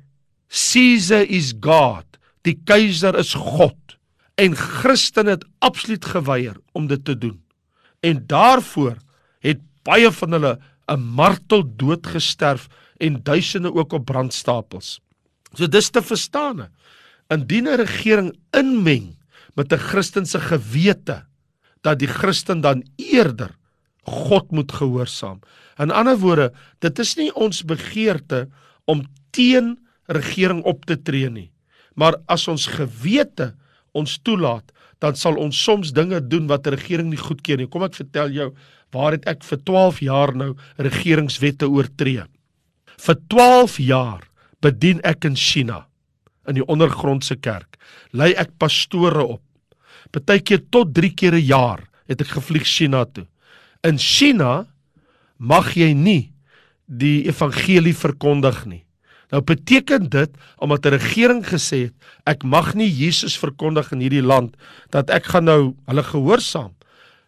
Caesar 0.53 1.25
is 1.33 1.53
God. 1.57 2.05
Die 2.45 2.59
keiser 2.67 3.17
is 3.17 3.33
God. 3.33 3.97
En 4.37 4.53
Christene 4.57 5.37
het 5.37 5.45
absoluut 5.65 6.05
geweier 6.05 6.57
om 6.77 6.87
dit 6.87 7.01
te 7.05 7.17
doen. 7.17 7.39
En 8.05 8.21
daarvoor 8.27 8.99
het 9.41 9.61
baie 9.87 10.11
van 10.11 10.37
hulle 10.37 10.53
'n 10.87 10.99
marteldood 10.99 12.07
gesterf 12.07 12.67
en 12.97 13.23
duisende 13.23 13.73
ook 13.73 13.93
op 13.93 14.05
brandstapels. 14.05 14.99
So 15.53 15.67
dis 15.67 15.89
te 15.89 16.01
verstaan. 16.01 16.69
Indien 17.29 17.67
'n 17.67 17.77
regering 17.77 18.35
inmeng 18.51 19.15
met 19.55 19.73
'n 19.73 19.77
Christelike 19.77 20.39
gewete 20.39 21.25
dat 21.81 21.99
die 21.99 22.07
Christen 22.07 22.61
dan 22.61 22.83
eerder 22.95 23.55
God 24.03 24.51
moet 24.51 24.71
gehoorsaam. 24.71 25.39
In 25.77 25.91
ander 25.91 26.17
woorde, 26.17 26.51
dit 26.79 26.99
is 26.99 27.15
nie 27.15 27.31
ons 27.35 27.63
begeerte 27.63 28.49
om 28.85 29.03
teen 29.31 29.77
regering 30.05 30.63
op 30.63 30.85
te 30.85 31.01
tree 31.01 31.29
nie. 31.29 31.51
Maar 31.95 32.17
as 32.25 32.47
ons 32.47 32.67
gewete 32.67 33.53
ons 33.91 34.17
toelaat, 34.25 34.71
dan 34.99 35.15
sal 35.15 35.35
ons 35.35 35.63
soms 35.63 35.91
dinge 35.93 36.19
doen 36.27 36.47
wat 36.47 36.67
'n 36.67 36.75
regering 36.75 37.09
nie 37.09 37.19
goedkeur 37.19 37.57
nie. 37.57 37.67
Kom 37.67 37.83
ek 37.83 37.95
vertel 37.95 38.29
jou, 38.29 38.53
waar 38.93 39.17
het 39.17 39.25
ek 39.29 39.43
vir 39.43 39.59
12 39.65 39.99
jaar 40.05 40.35
nou 40.35 40.53
regeringswette 40.77 41.69
oortree? 41.69 42.25
Vir 42.97 43.17
12 43.29 43.79
jaar 43.83 44.21
bedien 44.61 45.01
ek 45.03 45.25
in 45.25 45.35
China 45.35 45.83
in 46.47 46.59
die 46.59 46.67
ondergrondse 46.67 47.35
kerk. 47.39 47.77
Lei 48.11 48.33
ek 48.37 48.55
pastore 48.59 49.23
op. 49.37 49.41
Partykeer 50.13 50.61
tot 50.71 50.93
3 50.93 51.13
keer 51.15 51.35
'n 51.35 51.45
jaar 51.45 51.81
het 52.07 52.21
ek 52.21 52.35
gevlieg 52.37 52.65
China 52.65 53.05
toe. 53.05 53.25
In 53.83 53.97
China 53.97 54.67
mag 55.37 55.73
jy 55.75 55.93
nie 55.93 56.31
die 56.85 57.25
evangelie 57.27 57.95
verkondig 57.95 58.65
nie. 58.65 58.83
Nou 59.31 59.41
beteken 59.41 60.09
dit 60.09 60.29
omdat 60.57 60.85
'n 60.85 60.93
regering 60.93 61.43
gesê 61.43 61.89
het 61.89 61.93
ek 62.25 62.43
mag 62.43 62.75
nie 62.75 62.89
Jesus 62.89 63.37
verkondig 63.37 63.91
in 63.91 63.99
hierdie 63.99 64.21
land 64.21 64.55
dat 64.89 65.09
ek 65.09 65.25
gaan 65.25 65.45
nou 65.45 65.75
hulle 65.85 66.03
gehoorsaam. 66.03 66.75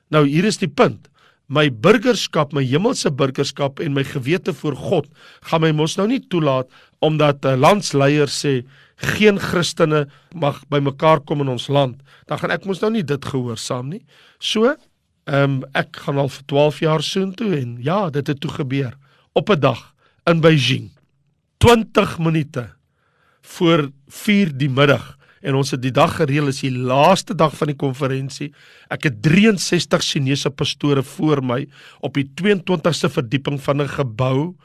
Nou 0.10 0.28
hier 0.28 0.46
is 0.46 0.58
die 0.58 0.70
punt 0.70 1.10
my 1.48 1.70
burgerskap, 1.70 2.54
my 2.54 2.64
hemelse 2.66 3.12
burgerskap 3.12 3.80
en 3.80 3.94
my 3.94 4.04
gewete 4.04 4.54
voor 4.54 4.76
God 4.76 5.10
gaan 5.50 5.62
my 5.62 5.72
mos 5.72 5.98
nou 5.98 6.08
nie 6.10 6.22
toelaat 6.30 6.70
omdat 7.00 7.46
'n 7.46 7.60
landsleier 7.60 8.28
sê 8.28 8.66
geen 8.96 9.40
Christene 9.40 10.08
mag 10.34 10.64
bymekaar 10.70 11.20
kom 11.20 11.42
in 11.42 11.50
ons 11.50 11.68
land. 11.68 12.02
Dan 12.28 12.40
gaan 12.40 12.52
ek 12.52 12.66
mos 12.66 12.82
nou 12.82 12.92
nie 12.92 13.04
dit 13.04 13.26
gehoorsaam 13.26 13.90
nie. 13.90 14.06
So, 14.40 14.76
ehm 15.26 15.44
um, 15.44 15.64
ek 15.74 15.96
gaan 16.06 16.18
al 16.18 16.30
vir 16.30 16.44
12 16.46 16.80
jaar 16.80 17.02
soontoe 17.02 17.58
en 17.60 17.78
ja, 17.82 18.10
dit 18.10 18.28
het 18.28 18.40
toe 18.40 18.52
gebeur 18.52 18.94
op 19.34 19.50
'n 19.50 19.60
dag 19.60 19.94
in 20.26 20.42
Beijing. 20.42 20.92
20 21.58 22.20
minute 22.20 22.70
voor 23.42 23.92
4 24.08 24.58
die 24.58 24.70
middag 24.70 25.15
en 25.46 25.58
ons 25.60 25.72
het 25.76 25.82
die 25.84 25.94
dag 25.94 26.16
gereël 26.18 26.50
is 26.50 26.64
die 26.66 26.74
laaste 26.74 27.36
dag 27.38 27.54
van 27.58 27.70
die 27.72 27.78
konferensie. 27.78 28.50
Ek 28.90 29.06
het 29.10 29.22
63 29.26 30.02
Chinese 30.02 30.50
pastore 30.50 31.04
voor 31.16 31.44
my 31.46 31.62
op 32.06 32.18
die 32.18 32.26
22ste 32.42 33.12
verdieping 33.14 33.62
van 33.62 33.82
'n 33.82 33.88
gebou 33.88 34.56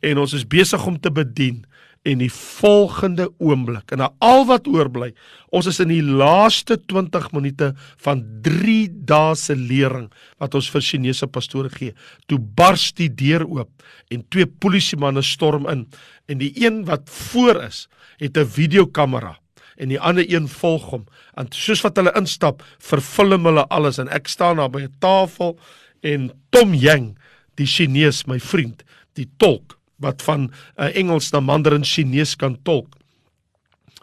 en 0.00 0.18
ons 0.18 0.32
is 0.32 0.44
besig 0.44 0.86
om 0.86 1.00
te 1.00 1.10
bedien 1.10 1.64
en 2.06 2.20
die 2.22 2.30
volgende 2.30 3.26
oomblik 3.42 3.90
en 3.94 4.04
al 4.22 4.44
wat 4.46 4.68
oorbly 4.70 5.12
ons 5.50 5.66
is 5.66 5.80
in 5.82 5.90
die 5.90 6.02
laaste 6.02 6.76
20 6.92 7.32
minute 7.34 7.72
van 8.04 8.22
3 8.46 8.76
dae 9.08 9.34
se 9.34 9.56
lering 9.56 10.06
wat 10.38 10.54
ons 10.54 10.70
vir 10.70 10.84
Chinese 10.88 11.26
pastore 11.26 11.72
gee 11.72 11.94
toe 12.30 12.38
bars 12.38 12.92
die 12.92 13.08
deur 13.08 13.46
oop 13.46 13.70
en 14.10 14.22
twee 14.30 14.46
polisiemanne 14.46 15.22
storm 15.22 15.66
in 15.72 15.86
en 16.30 16.38
die 16.38 16.52
een 16.62 16.84
wat 16.84 17.10
voor 17.10 17.64
is 17.64 17.88
het 18.22 18.36
'n 18.36 18.46
videokamera 18.46 19.36
en 19.76 19.92
die 19.92 20.00
ander 20.00 20.24
een 20.28 20.48
volg 20.48 20.90
hom. 20.92 21.06
En 21.36 21.48
soos 21.52 21.82
wat 21.84 21.96
hulle 22.00 22.12
instap, 22.18 22.64
vervilm 22.82 23.48
hulle 23.48 23.66
alles 23.72 24.00
en 24.02 24.10
ek 24.12 24.28
staan 24.28 24.60
daar 24.60 24.72
by 24.72 24.86
'n 24.86 24.94
tafel 25.00 25.58
en 26.02 26.30
Tom 26.50 26.74
Yang, 26.74 27.16
die 27.56 27.66
Chinees, 27.66 28.26
my 28.26 28.38
vriend, 28.38 28.84
die 29.14 29.28
tolk 29.38 29.78
wat 29.98 30.22
van 30.22 30.50
uh, 30.76 30.90
Engels 30.96 31.32
na 31.32 31.40
Mandarin 31.40 31.84
Chinees 31.84 32.36
kan 32.36 32.56
tolk. 32.62 32.96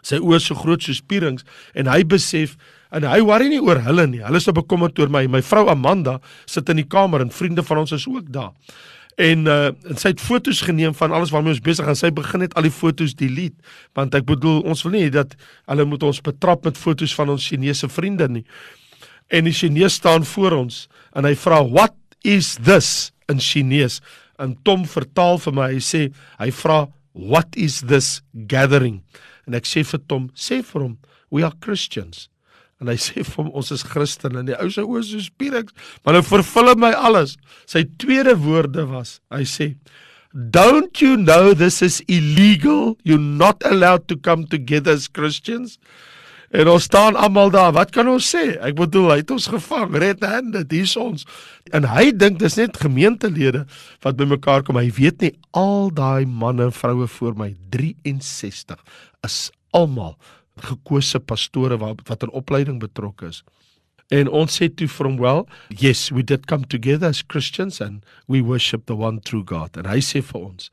Sy 0.02 0.18
oë 0.18 0.40
so 0.40 0.54
groot 0.54 0.82
soos 0.82 1.00
pierings 1.00 1.44
en 1.74 1.86
hy 1.86 2.02
besef 2.04 2.56
en 2.90 3.06
hy 3.08 3.20
worry 3.20 3.48
nie 3.48 3.62
oor 3.62 3.80
hulle 3.80 4.06
nie. 4.06 4.22
Hulle 4.22 4.36
is 4.36 4.46
nou 4.46 4.54
bekommerd 4.54 4.98
oor 4.98 5.08
my. 5.08 5.26
My 5.26 5.40
vrou 5.42 5.68
Amanda 5.70 6.20
sit 6.46 6.68
in 6.68 6.76
die 6.76 6.88
kamer 6.88 7.20
en 7.20 7.30
vriende 7.30 7.62
van 7.62 7.78
ons 7.78 7.92
is 7.92 8.06
ook 8.06 8.32
daar 8.32 8.52
en 9.20 9.46
uh 9.46 9.70
en 9.70 10.00
sy 10.00 10.12
het 10.12 10.22
fotos 10.22 10.62
geneem 10.66 10.94
van 10.94 11.12
alles 11.12 11.32
waarmee 11.34 11.54
ons 11.54 11.62
besig 11.64 11.88
is. 11.90 12.02
Sy 12.02 12.10
begin 12.14 12.44
net 12.44 12.54
al 12.58 12.66
die 12.66 12.74
fotos 12.74 13.14
delete 13.18 13.56
want 13.94 14.14
ek 14.14 14.26
bedoel 14.28 14.62
ons 14.68 14.84
wil 14.86 14.96
nie 14.96 15.10
dat 15.14 15.36
hulle 15.70 15.86
moet 15.88 16.02
ons 16.02 16.20
betrap 16.24 16.64
met 16.64 16.78
fotos 16.78 17.14
van 17.14 17.30
ons 17.34 17.46
Chinese 17.46 17.88
vriende 17.88 18.28
nie. 18.28 18.44
En 19.30 19.46
die 19.48 19.54
Chinees 19.54 20.00
staan 20.00 20.26
voor 20.34 20.58
ons 20.64 20.84
en 21.14 21.24
hy 21.24 21.34
vra 21.38 21.62
what 21.64 21.94
is 22.24 22.56
this 22.64 23.12
in 23.30 23.40
Chinees? 23.40 24.00
En 24.38 24.56
Tom 24.66 24.84
vertaal 24.84 25.38
vir 25.38 25.54
my. 25.54 25.70
Hy 25.76 25.82
sê 25.82 26.04
hy 26.40 26.50
vra 26.50 26.84
what 27.14 27.54
is 27.56 27.80
this 27.86 28.20
gathering? 28.50 29.02
En 29.46 29.54
ek 29.54 29.68
sê 29.68 29.84
vir 29.86 30.00
Tom, 30.08 30.30
sê 30.34 30.62
vir 30.64 30.88
hom, 30.88 30.94
we 31.30 31.44
are 31.44 31.54
Christians 31.62 32.28
en 32.84 32.92
hy 32.92 32.98
sê 33.00 33.24
vir 33.24 33.40
hom 33.40 33.50
ons 33.56 33.72
is 33.74 33.84
Christene. 33.88 34.42
En 34.42 34.48
die 34.50 34.56
ou 34.60 34.70
se 34.72 34.84
oë 34.84 35.04
so 35.08 35.24
spierings 35.24 35.72
maar 36.04 36.18
nou 36.18 36.24
vervul 36.28 36.74
my 36.78 36.92
alles. 36.94 37.38
Sy 37.66 37.86
tweede 38.00 38.36
woorde 38.44 38.84
was 38.90 39.18
hy 39.34 39.44
sê 39.48 39.74
don't 40.34 41.00
you 41.00 41.16
know 41.16 41.54
this 41.54 41.80
is 41.82 42.02
illegal? 42.08 42.98
You 43.02 43.18
not 43.18 43.62
allowed 43.64 44.08
to 44.08 44.16
come 44.16 44.46
together 44.50 44.92
as 44.92 45.06
Christians? 45.08 45.78
En 46.54 46.68
ons 46.70 46.82
staan 46.86 47.16
almal 47.18 47.50
daar. 47.50 47.72
Wat 47.74 47.90
kan 47.90 48.08
ons 48.10 48.26
sê? 48.30 48.54
Ek 48.62 48.76
bedoel 48.78 49.08
hy 49.10 49.16
het 49.22 49.32
ons 49.34 49.48
gevang 49.50 49.94
red 49.98 50.22
handed 50.22 50.70
hier's 50.74 50.94
ons. 50.98 51.26
En 51.74 51.86
hy 51.90 52.12
dink 52.14 52.38
dis 52.42 52.58
net 52.60 52.78
gemeentelede 52.78 53.64
wat 54.06 54.20
bymekaar 54.20 54.62
kom. 54.66 54.78
Hy 54.78 54.92
weet 54.94 55.24
nie 55.24 55.32
al 55.58 55.90
daai 55.94 56.26
manne 56.30 56.68
en 56.68 56.74
vroue 56.74 57.08
voor 57.16 57.34
my 57.38 57.50
63 57.74 58.78
is 59.26 59.38
almal 59.74 60.14
gekose 60.62 61.18
pastore 61.20 61.78
wat 61.78 62.02
wat 62.08 62.22
in 62.22 62.30
opleiding 62.30 62.80
betrokke 62.80 63.26
is. 63.26 63.42
En 64.12 64.28
ons 64.28 64.58
sê 64.60 64.68
toe 64.68 64.88
from 64.88 65.16
well, 65.16 65.46
yes, 65.68 66.10
we 66.12 66.22
did 66.22 66.46
come 66.46 66.64
together 66.64 67.08
as 67.08 67.22
Christians 67.22 67.80
and 67.80 68.04
we 68.28 68.42
worship 68.42 68.86
the 68.86 68.94
one 68.94 69.20
true 69.20 69.44
God. 69.44 69.76
En 69.80 69.88
hy 69.88 70.00
sê 70.04 70.20
vir 70.22 70.40
ons, 70.40 70.70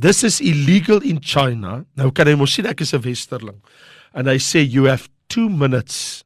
this 0.00 0.24
is 0.24 0.40
illegal 0.40 1.04
in 1.04 1.20
China. 1.20 1.84
Nou 1.98 2.10
kan 2.10 2.30
jy 2.30 2.38
mos 2.40 2.54
sien 2.56 2.66
ek 2.66 2.80
is 2.80 2.94
'n 2.94 3.04
westerling. 3.04 3.60
En 4.14 4.26
hy 4.26 4.38
sê 4.38 4.64
you 4.64 4.88
have 4.88 5.08
2 5.28 5.48
minutes 5.48 6.24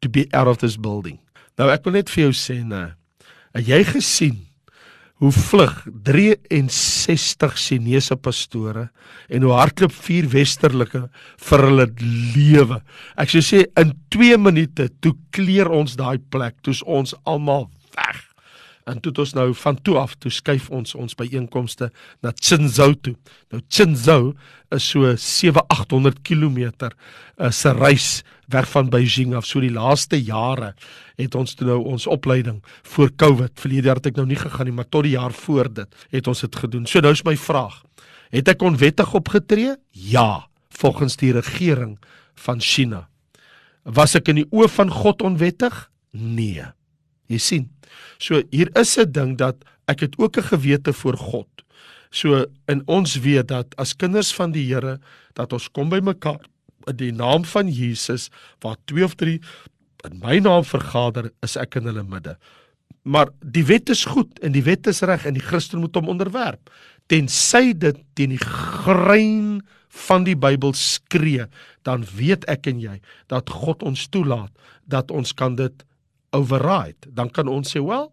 to 0.00 0.08
be 0.08 0.26
out 0.32 0.48
of 0.48 0.58
this 0.58 0.76
building. 0.76 1.18
Nou 1.58 1.70
ek 1.70 1.84
wil 1.84 1.92
net 1.92 2.10
vir 2.10 2.30
jou 2.30 2.32
sê, 2.32 2.64
nee. 2.64 2.94
Het 3.54 3.66
jy 3.66 3.84
gesien 3.84 4.47
hoe 5.18 5.32
vlug 5.34 5.80
63 6.70 7.56
Chinese 7.58 8.16
pastore 8.16 8.88
en 9.28 9.42
hoe 9.42 9.56
hardloop 9.56 9.94
vier 10.06 10.28
westerlike 10.30 11.02
vir 11.48 11.66
hulle 11.66 11.88
lewe. 12.36 12.80
Ek 13.18 13.34
sou 13.34 13.42
sê 13.42 13.64
in 13.80 13.96
2 14.14 14.38
minute 14.38 14.88
toe 15.02 15.16
kleer 15.34 15.70
ons 15.74 15.98
daai 15.98 16.18
plek, 16.30 16.58
toe's 16.62 16.84
ons 16.86 17.16
almal 17.26 17.66
weg. 17.98 18.27
En 18.88 19.00
toe 19.00 19.12
het 19.12 19.20
ons 19.20 19.34
nou 19.36 19.48
van 19.54 19.76
toe 19.84 19.96
af 20.00 20.14
toe 20.16 20.30
skuif 20.32 20.70
ons 20.72 20.94
ons 20.96 21.16
byeenkomste 21.18 21.90
na 22.24 22.32
Qinzhou 22.32 22.94
toe. 23.04 23.14
Nou 23.52 23.60
Qinzhou 23.68 24.32
is 24.74 24.86
so 24.88 25.12
7-800 25.12 26.22
km 26.24 26.58
uh, 26.88 27.50
se 27.52 27.72
reis 27.76 28.22
weg 28.48 28.68
van 28.72 28.88
Beijing 28.88 29.34
af. 29.36 29.46
So 29.46 29.60
die 29.60 29.72
laaste 29.72 30.20
jare 30.20 30.72
het 31.20 31.36
ons 31.36 31.54
toe 31.58 31.68
nou 31.68 31.82
ons 31.92 32.08
opleiding 32.08 32.62
voor 32.94 33.12
Covid. 33.20 33.52
Verlede 33.60 33.90
jaar 33.90 34.00
het 34.00 34.10
ek 34.12 34.20
nou 34.20 34.26
nie 34.30 34.40
gegaan 34.40 34.70
nie, 34.70 34.76
maar 34.76 34.88
tot 34.88 35.04
die 35.04 35.16
jaar 35.18 35.36
voor 35.36 35.68
dit 35.68 36.08
het 36.14 36.30
ons 36.30 36.40
dit 36.46 36.60
gedoen. 36.64 36.88
So 36.88 37.04
nou 37.04 37.12
is 37.12 37.24
my 37.28 37.36
vraag: 37.36 37.82
Het 38.32 38.48
ek 38.54 38.64
onwettig 38.64 39.12
opgetree? 39.14 39.76
Ja, 39.92 40.48
volgens 40.80 41.16
die 41.20 41.34
regering 41.36 41.98
van 42.40 42.60
China. 42.60 43.08
Was 43.84 44.16
ek 44.16 44.32
in 44.32 44.42
die 44.42 44.48
oë 44.52 44.68
van 44.72 44.90
God 44.92 45.22
onwettig? 45.24 45.88
Nee. 46.12 46.64
Jy 47.28 47.38
sien. 47.38 47.68
So 48.18 48.42
hier 48.50 48.70
is 48.76 48.98
'n 48.98 49.12
ding 49.12 49.36
dat 49.36 49.56
ek 49.86 50.00
het 50.00 50.18
ook 50.18 50.36
'n 50.38 50.50
gewete 50.52 50.92
voor 50.92 51.16
God. 51.16 51.48
So 52.10 52.46
in 52.66 52.82
ons 52.86 53.20
weet 53.20 53.48
dat 53.48 53.76
as 53.76 53.96
kinders 53.96 54.32
van 54.32 54.52
die 54.52 54.74
Here 54.74 54.98
dat 55.34 55.52
ons 55.52 55.68
kom 55.68 55.88
by 55.88 56.00
mekaar 56.00 56.40
in 56.86 56.96
die 56.96 57.12
naam 57.12 57.44
van 57.44 57.68
Jesus 57.68 58.30
waar 58.60 58.76
twee 58.84 59.04
of 59.04 59.14
drie 59.14 59.40
in 60.04 60.18
my 60.22 60.38
naam 60.38 60.64
vergader 60.64 61.30
is 61.42 61.56
ek 61.56 61.76
in 61.76 61.84
hulle 61.84 62.02
midde. 62.02 62.36
Maar 63.02 63.28
die 63.40 63.64
wet 63.64 63.88
is 63.88 64.04
goed 64.04 64.38
en 64.38 64.52
die 64.52 64.62
wet 64.62 64.86
is 64.86 65.00
reg 65.00 65.26
en 65.26 65.34
die 65.34 65.42
Christen 65.42 65.80
moet 65.80 65.94
hom 65.94 66.08
onderwerp 66.08 66.70
tensy 67.08 67.72
dit 67.72 67.98
teen 68.16 68.34
die 68.36 68.42
grein 68.42 69.60
van 70.08 70.26
die 70.28 70.36
Bybel 70.36 70.74
skree 70.76 71.48
dan 71.88 72.04
weet 72.16 72.44
ek 72.52 72.68
en 72.70 72.80
jy 72.82 72.98
dat 73.32 73.50
God 73.50 73.82
ons 73.86 74.06
toelaat 74.12 74.52
dat 74.88 75.10
ons 75.10 75.32
kan 75.36 75.56
dit 75.56 75.84
override, 76.30 77.08
dan 77.08 77.30
kan 77.30 77.48
ons 77.48 77.76
sê, 77.76 77.80
"Wel, 77.84 78.12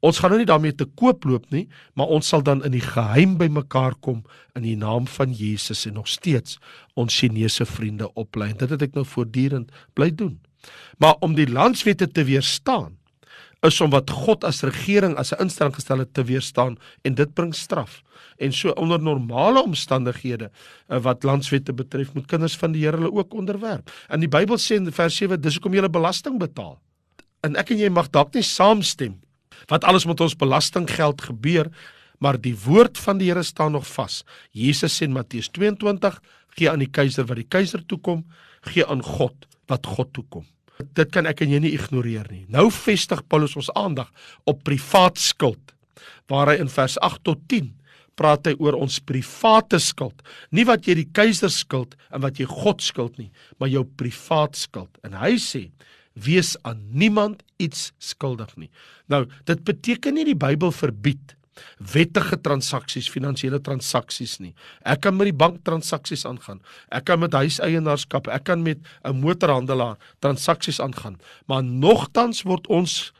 ons 0.00 0.18
gaan 0.18 0.30
nou 0.30 0.38
nie 0.38 0.46
daarmee 0.46 0.74
te 0.74 0.84
koop 0.84 1.24
loop 1.24 1.50
nie, 1.50 1.68
maar 1.94 2.06
ons 2.06 2.28
sal 2.28 2.42
dan 2.42 2.64
in 2.64 2.72
die 2.72 2.80
geheim 2.80 3.36
by 3.36 3.46
mekaar 3.46 3.94
kom 4.00 4.24
in 4.54 4.62
die 4.62 4.76
naam 4.76 5.06
van 5.06 5.32
Jesus 5.32 5.86
en 5.86 5.94
nog 5.94 6.08
steeds 6.08 6.58
ons 6.94 7.18
Chinese 7.18 7.66
vriende 7.66 8.12
oplei." 8.14 8.52
Dit 8.52 8.70
het 8.70 8.82
ek 8.82 8.94
nou 8.94 9.04
voortdurend 9.04 9.70
bly 9.94 10.14
doen. 10.14 10.40
Maar 10.98 11.14
om 11.20 11.34
die 11.34 11.50
landswette 11.50 12.08
te 12.08 12.24
weerstaan 12.24 12.98
is 13.64 13.80
om 13.80 13.90
wat 13.90 14.10
God 14.10 14.44
as 14.44 14.62
regering 14.62 15.16
as 15.16 15.32
'n 15.32 15.40
instelling 15.40 15.74
gestel 15.74 15.98
het 15.98 16.14
te 16.14 16.24
weerstaan 16.24 16.76
en 17.02 17.14
dit 17.14 17.34
bring 17.34 17.54
straf. 17.54 18.02
En 18.36 18.52
so 18.52 18.70
onder 18.70 19.02
normale 19.02 19.62
omstandighede 19.62 20.50
eh, 20.88 20.98
wat 20.98 21.22
landswette 21.22 21.72
betref, 21.72 22.12
moet 22.14 22.26
kinders 22.26 22.56
van 22.56 22.72
die 22.72 22.84
Here 22.84 22.96
hulle 22.96 23.12
ook 23.12 23.34
onderwerp. 23.34 23.90
In 24.10 24.20
die 24.20 24.28
Bybel 24.28 24.56
sê 24.56 24.76
in 24.76 24.92
vers 24.92 25.16
7 25.16 25.40
dis 25.40 25.54
hoekom 25.54 25.74
jy 25.74 25.88
belasting 25.88 26.38
betaal 26.38 26.80
en 27.44 27.58
ek 27.60 27.74
en 27.74 27.82
jy 27.84 27.90
mag 27.92 28.08
dalk 28.14 28.34
nie 28.34 28.44
saamstem 28.46 29.18
wat 29.70 29.84
alles 29.88 30.04
met 30.08 30.20
ons 30.20 30.36
belastinggeld 30.36 31.22
gebeur, 31.28 31.70
maar 32.20 32.36
die 32.40 32.54
woord 32.64 32.98
van 33.00 33.20
die 33.20 33.30
Here 33.30 33.42
staan 33.44 33.72
nog 33.72 33.86
vas. 33.88 34.22
Jesus 34.52 34.96
sê 34.96 35.08
in 35.08 35.14
Matteus 35.16 35.48
22: 35.52 36.20
"Gee 36.56 36.70
aan 36.70 36.82
die 36.84 36.90
keiser 36.90 37.24
wat 37.24 37.36
die 37.36 37.48
keiser 37.48 37.84
toekom, 37.86 38.24
gee 38.62 38.84
aan 38.86 39.02
God 39.02 39.46
wat 39.68 39.86
God 39.86 40.12
toekom." 40.12 40.44
Dit 40.94 41.12
kan 41.12 41.26
ek 41.26 41.40
en 41.42 41.50
jy 41.50 41.60
nie 41.60 41.74
ignoreer 41.74 42.26
nie. 42.30 42.46
Nou 42.48 42.70
vestig 42.70 43.22
Paulus 43.28 43.56
ons 43.56 43.70
aandag 43.74 44.10
op 44.44 44.64
privaat 44.64 45.18
skuld, 45.18 45.72
waar 46.28 46.48
hy 46.48 46.60
in 46.60 46.68
vers 46.68 46.98
8 46.98 47.24
tot 47.24 47.38
10 47.48 47.72
praat 48.14 48.46
hy 48.46 48.54
oor 48.58 48.74
ons 48.78 49.00
private 49.00 49.78
skuld, 49.78 50.22
nie 50.50 50.64
wat 50.64 50.86
jy 50.86 50.94
die 50.94 51.10
keiser 51.12 51.50
skuld 51.50 51.96
en 52.10 52.22
wat 52.22 52.38
jy 52.38 52.46
God 52.46 52.82
skuld 52.82 53.18
nie, 53.18 53.30
maar 53.58 53.68
jou 53.68 53.84
privaat 53.84 54.56
skuld. 54.56 54.90
En 55.02 55.12
hy 55.18 55.34
sê 55.42 55.70
wees 56.14 56.54
aan 56.62 56.82
niemand 56.90 57.42
iets 57.56 57.92
skuldig 57.98 58.56
nie. 58.56 58.70
Nou, 59.10 59.26
dit 59.44 59.64
beteken 59.64 60.14
nie 60.14 60.24
die 60.24 60.38
Bybel 60.38 60.72
verbied 60.72 61.34
wettige 61.78 62.38
transaksies, 62.42 63.08
finansiële 63.12 63.60
transaksies 63.62 64.38
nie. 64.42 64.52
Ek 64.82 65.04
kan 65.04 65.16
met 65.16 65.30
die 65.30 65.36
bank 65.36 65.60
transaksies 65.66 66.24
aangaan. 66.28 66.60
Ek 66.94 67.06
kan 67.08 67.20
met 67.22 67.34
huiseienaarskap, 67.36 68.28
ek 68.28 68.44
kan 68.50 68.62
met 68.62 68.78
'n 69.04 69.20
motorhandelaar 69.20 69.96
transaksies 70.20 70.80
aangaan. 70.80 71.18
Maar 71.46 71.62
nogtans 71.62 72.42
word 72.42 72.66
ons 72.66 73.12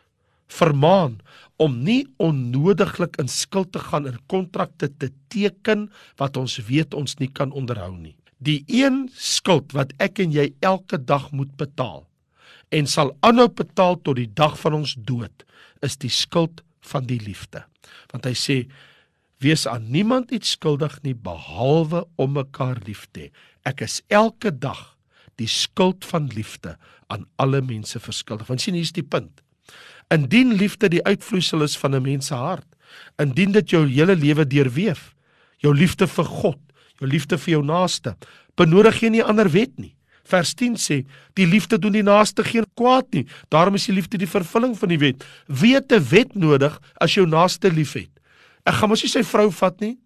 vermaan 0.49 1.21
om 1.57 1.83
nie 1.83 2.07
onnodiglik 2.17 3.17
in 3.17 3.29
skuld 3.29 3.73
te 3.73 3.79
gaan 3.79 4.07
en 4.07 4.19
kontrakte 4.27 4.91
te 4.99 5.11
teken 5.29 5.91
wat 6.17 6.37
ons 6.37 6.59
weet 6.67 6.95
ons 6.95 7.17
nie 7.19 7.31
kan 7.33 7.53
onderhou 7.53 7.97
nie. 7.97 8.17
Die 8.39 8.65
een 8.67 9.11
skuld 9.15 9.73
wat 9.73 9.93
ek 9.99 10.19
en 10.19 10.33
jy 10.33 10.53
elke 10.61 10.99
dag 10.99 11.31
moet 11.33 11.57
betaal 11.57 12.07
en 12.75 12.89
sal 12.91 13.13
aanhou 13.23 13.49
betaal 13.55 14.01
tot 14.03 14.19
die 14.19 14.31
dag 14.31 14.57
van 14.61 14.81
ons 14.81 14.97
dood 14.99 15.45
is 15.85 15.97
die 16.01 16.13
skuld 16.13 16.63
van 16.91 17.07
die 17.07 17.21
liefde. 17.23 17.63
Want 18.13 18.27
hy 18.29 18.35
sê 18.39 18.57
wees 19.45 19.67
aan 19.69 19.87
niemand 19.93 20.33
iets 20.35 20.55
skuldig 20.57 20.97
nie 21.05 21.15
behalwe 21.15 22.05
om 22.21 22.37
mekaar 22.39 22.81
lief 22.89 23.07
te 23.13 23.27
hê. 23.27 23.31
Ek 23.69 23.85
is 23.85 24.01
elke 24.13 24.53
dag 24.53 24.95
die 25.41 25.51
skuld 25.51 26.05
van 26.09 26.29
liefde 26.35 26.77
aan 27.13 27.27
alle 27.43 27.61
mense 27.65 28.01
verskuldig. 28.01 28.49
Want 28.49 28.65
sien 28.65 28.77
hier's 28.79 28.95
die 28.95 29.07
punt. 29.07 29.43
Indien 30.13 30.55
liefde 30.59 30.91
die 30.93 31.03
uitvloeisel 31.05 31.65
is 31.67 31.77
van 31.81 31.95
'n 31.95 32.03
mens 32.03 32.27
se 32.27 32.35
hart, 32.35 32.69
indien 33.19 33.53
dit 33.53 33.71
jou 33.71 33.87
hele 33.89 34.17
lewe 34.17 34.47
deurweef, 34.47 35.15
jou 35.59 35.75
liefde 35.75 36.07
vir 36.07 36.25
God, 36.25 36.61
jou 37.01 37.11
liefde 37.11 37.39
vir 37.39 37.53
jou 37.53 37.65
naaste, 37.65 38.17
benodig 38.57 39.01
jy 39.01 39.09
nie 39.09 39.25
ander 39.25 39.51
wet 39.51 39.79
nie. 39.79 39.95
Vers 40.25 40.55
10 40.55 40.77
sê: 40.77 41.05
"Die 41.35 41.47
liefde 41.47 41.79
doen 41.79 41.93
die 41.93 42.03
naaste 42.03 42.45
geen 42.45 42.67
kwaad 42.75 43.13
nie. 43.13 43.27
Daarom 43.49 43.75
is 43.75 43.87
die 43.87 43.95
liefde 43.95 44.19
die 44.19 44.29
vervulling 44.29 44.79
van 44.79 44.89
die 44.89 44.99
wet. 44.99 45.25
Wie 45.47 45.75
het 45.75 45.93
'n 45.93 46.09
wet 46.09 46.35
nodig 46.35 46.81
as 47.01 47.15
jou 47.15 47.27
naaste 47.27 47.71
liefhet? 47.71 48.11
Ek 48.65 48.75
gaan 48.75 48.89
mos 48.89 49.03
nie 49.03 49.11
sy 49.11 49.23
vrou 49.23 49.51
vat 49.51 49.81
nie. 49.81 49.99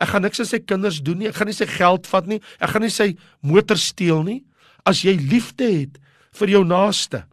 Ek 0.00 0.08
gaan 0.08 0.22
niks 0.22 0.40
aan 0.40 0.46
sy 0.46 0.58
kinders 0.58 1.00
doen 1.02 1.18
nie. 1.18 1.28
Ek 1.28 1.34
gaan 1.34 1.46
nie 1.46 1.56
sy 1.56 1.66
geld 1.66 2.06
vat 2.06 2.26
nie. 2.26 2.40
Ek 2.60 2.70
gaan 2.70 2.82
nie 2.82 2.92
sy 2.92 3.16
motor 3.40 3.76
steel 3.76 4.22
nie. 4.22 4.42
As 4.84 5.02
jy 5.02 5.16
liefde 5.16 5.64
het 5.64 5.98
vir 6.32 6.48
jou 6.48 6.64
naaste, 6.64 7.24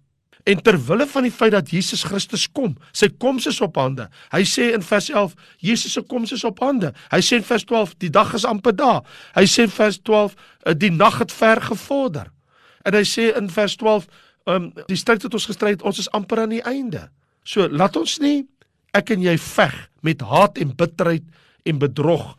En 0.43 0.59
ter 0.61 0.75
wille 0.85 1.05
van 1.07 1.23
die 1.23 1.31
feit 1.31 1.53
dat 1.55 1.69
Jesus 1.71 2.03
Christus 2.03 2.49
kom, 2.51 2.73
sy 2.91 3.07
koms 3.21 3.45
is 3.47 3.61
op 3.63 3.77
hande. 3.79 4.09
Hy 4.33 4.41
sê 4.47 4.73
in 4.75 4.83
vers 4.83 5.07
11, 5.09 5.37
Jesus 5.63 5.95
se 5.95 6.03
koms 6.03 6.33
is 6.35 6.43
op 6.47 6.59
hande. 6.63 6.91
Hy 7.13 7.21
sê 7.23 7.39
in 7.39 7.47
vers 7.47 7.63
12, 7.69 7.93
die 8.03 8.11
dag 8.11 8.33
is 8.35 8.43
amper 8.47 8.75
daar. 8.75 9.01
Hy 9.37 9.45
sê 9.47 9.63
in 9.69 9.71
vers 9.71 10.01
12, 10.03 10.35
eh, 10.65 10.75
die 10.75 10.91
nag 10.91 11.21
het 11.23 11.31
ver 11.31 11.63
gevorder. 11.63 12.27
En 12.83 12.97
hy 12.97 13.05
sê 13.07 13.29
in 13.37 13.47
vers 13.49 13.77
12, 13.79 14.09
um, 14.51 14.73
die 14.89 14.99
stryd 14.99 15.23
wat 15.23 15.39
ons 15.39 15.47
gestry 15.47 15.77
het, 15.77 15.87
ons 15.87 16.03
is 16.03 16.11
amper 16.11 16.43
aan 16.43 16.51
die 16.51 16.63
einde. 16.67 17.07
So 17.47 17.69
laat 17.71 17.95
ons 17.95 18.19
nie 18.19 18.43
ek 18.93 19.15
en 19.15 19.23
jy 19.23 19.37
veg 19.39 19.73
met 20.03 20.21
haat 20.27 20.59
en 20.59 20.75
bitterheid 20.75 21.23
en 21.63 21.79
bedrog 21.79 22.33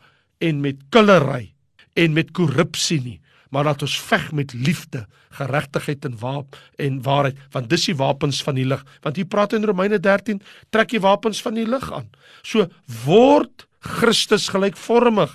en 0.45 0.61
met 0.61 0.77
kullery 0.93 1.55
en 1.97 2.13
met 2.13 2.29
korrupsie 2.37 3.01
nie 3.01 3.19
maar 3.49 3.67
dat 3.69 3.85
ons 3.85 3.95
veg 4.09 4.31
met 4.31 4.53
liefde, 4.53 5.05
geregtigheid 5.35 6.05
en 6.05 6.17
waap 6.19 6.57
en 6.81 7.01
waarheid, 7.05 7.37
want 7.51 7.69
dis 7.69 7.87
die 7.91 7.97
wapens 7.99 8.41
van 8.43 8.57
die 8.57 8.65
lig. 8.67 8.83
Want 9.03 9.19
hier 9.19 9.29
praat 9.29 9.53
in 9.53 9.65
Romeine 9.67 9.99
13, 9.99 10.41
trek 10.73 10.95
jy 10.95 11.01
wapens 11.03 11.41
van 11.45 11.57
die 11.59 11.67
lig 11.67 11.85
aan. 11.93 12.09
So 12.43 12.67
word 13.05 13.67
Christus 13.85 14.49
gelykvormig. 14.53 15.33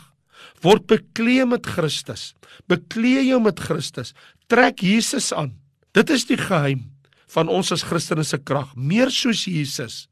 Word 0.64 0.86
bekleë 0.90 1.46
met 1.48 1.66
Christus. 1.66 2.32
Bekleë 2.68 3.28
jou 3.30 3.40
met 3.42 3.60
Christus. 3.60 4.14
Trek 4.50 4.82
Jesus 4.84 5.30
aan. 5.32 5.54
Dit 5.96 6.10
is 6.10 6.26
die 6.28 6.38
geheim 6.40 6.88
van 7.30 7.50
ons 7.50 7.70
as 7.72 7.84
Christene 7.86 8.24
se 8.26 8.40
krag, 8.42 8.72
meer 8.74 9.12
soos 9.14 9.44
Jesus. 9.46 10.08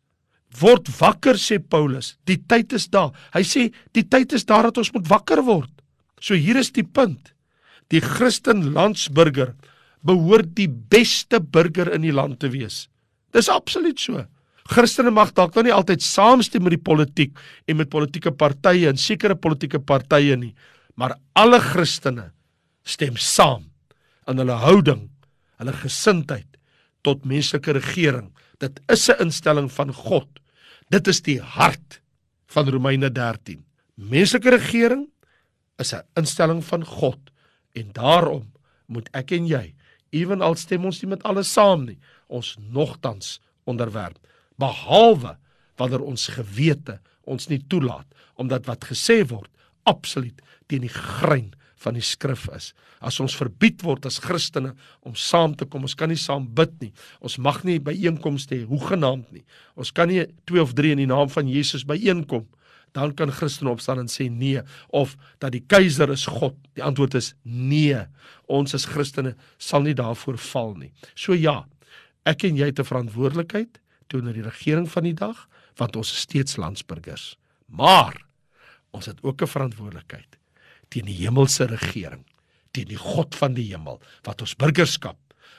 Word 0.61 0.89
wakker 1.01 1.37
sê 1.41 1.59
Paulus. 1.59 2.15
Die 2.31 2.39
tyd 2.49 2.73
is 2.77 2.87
daar. 2.89 3.11
Hy 3.35 3.43
sê 3.45 3.67
die 3.97 4.07
tyd 4.07 4.33
is 4.33 4.47
daar 4.49 4.71
dat 4.71 4.79
ons 4.81 4.93
moet 4.95 5.09
wakker 5.11 5.43
word. 5.45 5.73
So 6.23 6.39
hier 6.39 6.57
is 6.59 6.71
die 6.75 6.87
punt 6.87 7.35
die 7.93 8.01
Christen 8.05 8.73
landsburger 8.75 9.55
behoort 10.07 10.55
die 10.57 10.69
beste 10.69 11.41
burger 11.41 11.91
in 11.95 12.05
die 12.07 12.15
land 12.15 12.39
te 12.43 12.51
wees. 12.53 12.87
Dis 13.35 13.49
absoluut 13.53 14.01
so. 14.01 14.25
Christene 14.69 15.11
mag 15.15 15.33
dalk 15.37 15.55
nou 15.57 15.65
nie 15.65 15.75
altyd 15.75 16.05
saamstem 16.05 16.67
met 16.67 16.77
die 16.77 16.85
politiek 16.85 17.39
en 17.67 17.79
met 17.81 17.91
politieke 17.93 18.33
partye 18.37 18.91
en 18.91 19.01
sekere 19.01 19.37
politieke 19.37 19.81
partye 19.81 20.37
nie, 20.37 20.53
maar 20.95 21.17
alle 21.39 21.61
Christene 21.63 22.31
stem 22.85 23.17
saam 23.17 23.65
aan 24.29 24.43
hulle 24.43 24.59
houding, 24.61 25.07
hulle 25.61 25.75
gesindheid 25.81 26.59
tot 27.07 27.25
menslike 27.25 27.73
regering. 27.79 28.29
Dit 28.61 28.81
is 28.93 29.09
'n 29.09 29.23
instelling 29.25 29.71
van 29.73 29.93
God. 29.93 30.29
Dit 30.91 31.09
is 31.09 31.23
die 31.23 31.41
hart 31.41 32.01
van 32.47 32.69
Romeine 32.69 33.11
13. 33.11 33.65
Menslike 33.97 34.51
regering 34.51 35.09
is 35.79 35.95
'n 35.95 36.03
instelling 36.17 36.63
van 36.65 36.85
God 36.85 37.19
en 37.79 37.93
daarom 37.97 38.47
moet 38.87 39.09
ek 39.17 39.35
en 39.37 39.49
jy, 39.49 39.65
ewenal 40.17 40.57
stem 40.57 40.87
ons 40.89 41.03
nie 41.03 41.11
met 41.13 41.25
alles 41.29 41.51
saam 41.53 41.85
nie, 41.87 41.99
ons 42.29 42.57
nogtans 42.73 43.39
onderwerp 43.69 44.19
behalwe 44.59 45.37
wanneer 45.79 46.03
ons 46.03 46.29
gewete 46.35 46.99
ons 47.29 47.49
nie 47.51 47.61
toelaat 47.71 48.07
omdat 48.41 48.67
wat 48.69 48.89
gesê 48.91 49.21
word 49.29 49.51
absoluut 49.89 50.43
teen 50.69 50.85
die 50.85 50.93
grein 50.93 51.53
van 51.79 51.95
die 51.95 52.03
skrif 52.03 52.49
is. 52.57 52.73
As 52.99 53.21
ons 53.23 53.37
verbied 53.39 53.85
word 53.87 54.07
as 54.09 54.19
Christene 54.23 54.73
om 55.07 55.15
saam 55.15 55.55
te 55.55 55.67
kom, 55.71 55.85
ons 55.87 55.95
kan 55.99 56.11
nie 56.11 56.19
saam 56.19 56.49
bid 56.59 56.73
nie. 56.83 56.91
Ons 57.23 57.39
mag 57.39 57.61
nie 57.67 57.79
by 57.83 57.95
einkomste 57.95 58.57
hê, 58.57 58.65
hoegenaamd 58.67 59.31
nie. 59.35 59.45
Ons 59.79 59.93
kan 59.95 60.11
nie 60.11 60.25
2 60.51 60.65
of 60.65 60.75
3 60.79 60.97
in 60.97 61.05
die 61.05 61.11
naam 61.11 61.31
van 61.31 61.51
Jesus 61.51 61.87
by 61.87 61.95
einkom 62.03 62.49
dan 62.93 63.15
kan 63.15 63.33
Christene 63.33 63.71
opstaan 63.71 63.99
en 63.99 64.09
sê 64.09 64.29
nee 64.31 64.63
of 64.89 65.17
dat 65.39 65.53
die 65.53 65.65
keiser 65.67 66.11
is 66.11 66.27
God. 66.27 66.57
Die 66.75 66.85
antwoord 66.85 67.15
is 67.15 67.35
nee. 67.43 67.99
Ons 68.47 68.75
as 68.75 68.89
Christene 68.89 69.35
sal 69.59 69.83
nie 69.83 69.95
daarvoor 69.95 70.39
val 70.39 70.75
nie. 70.79 70.93
So 71.15 71.35
ja, 71.35 71.65
ek 72.25 72.45
en 72.45 72.57
jy 72.57 72.71
het 72.71 72.81
'n 72.81 72.85
verantwoordelikheid 72.85 73.81
teenoor 74.09 74.33
die 74.33 74.49
regering 74.49 74.89
van 74.89 75.05
die 75.05 75.15
dag 75.15 75.49
want 75.77 75.97
ons 75.97 76.11
is 76.11 76.21
steeds 76.27 76.57
landsburgers. 76.57 77.37
Maar 77.67 78.27
ons 78.91 79.07
het 79.07 79.23
ook 79.23 79.43
'n 79.43 79.47
verantwoordelikheid 79.47 80.39
teen 80.89 81.05
die 81.05 81.19
hemelse 81.25 81.67
regering, 81.67 82.25
teen 82.73 82.89
die 82.89 83.01
God 83.01 83.35
van 83.35 83.55
die 83.55 83.69
hemel 83.71 84.01
wat 84.23 84.41
ons 84.41 84.57
burgerskap 84.57 85.19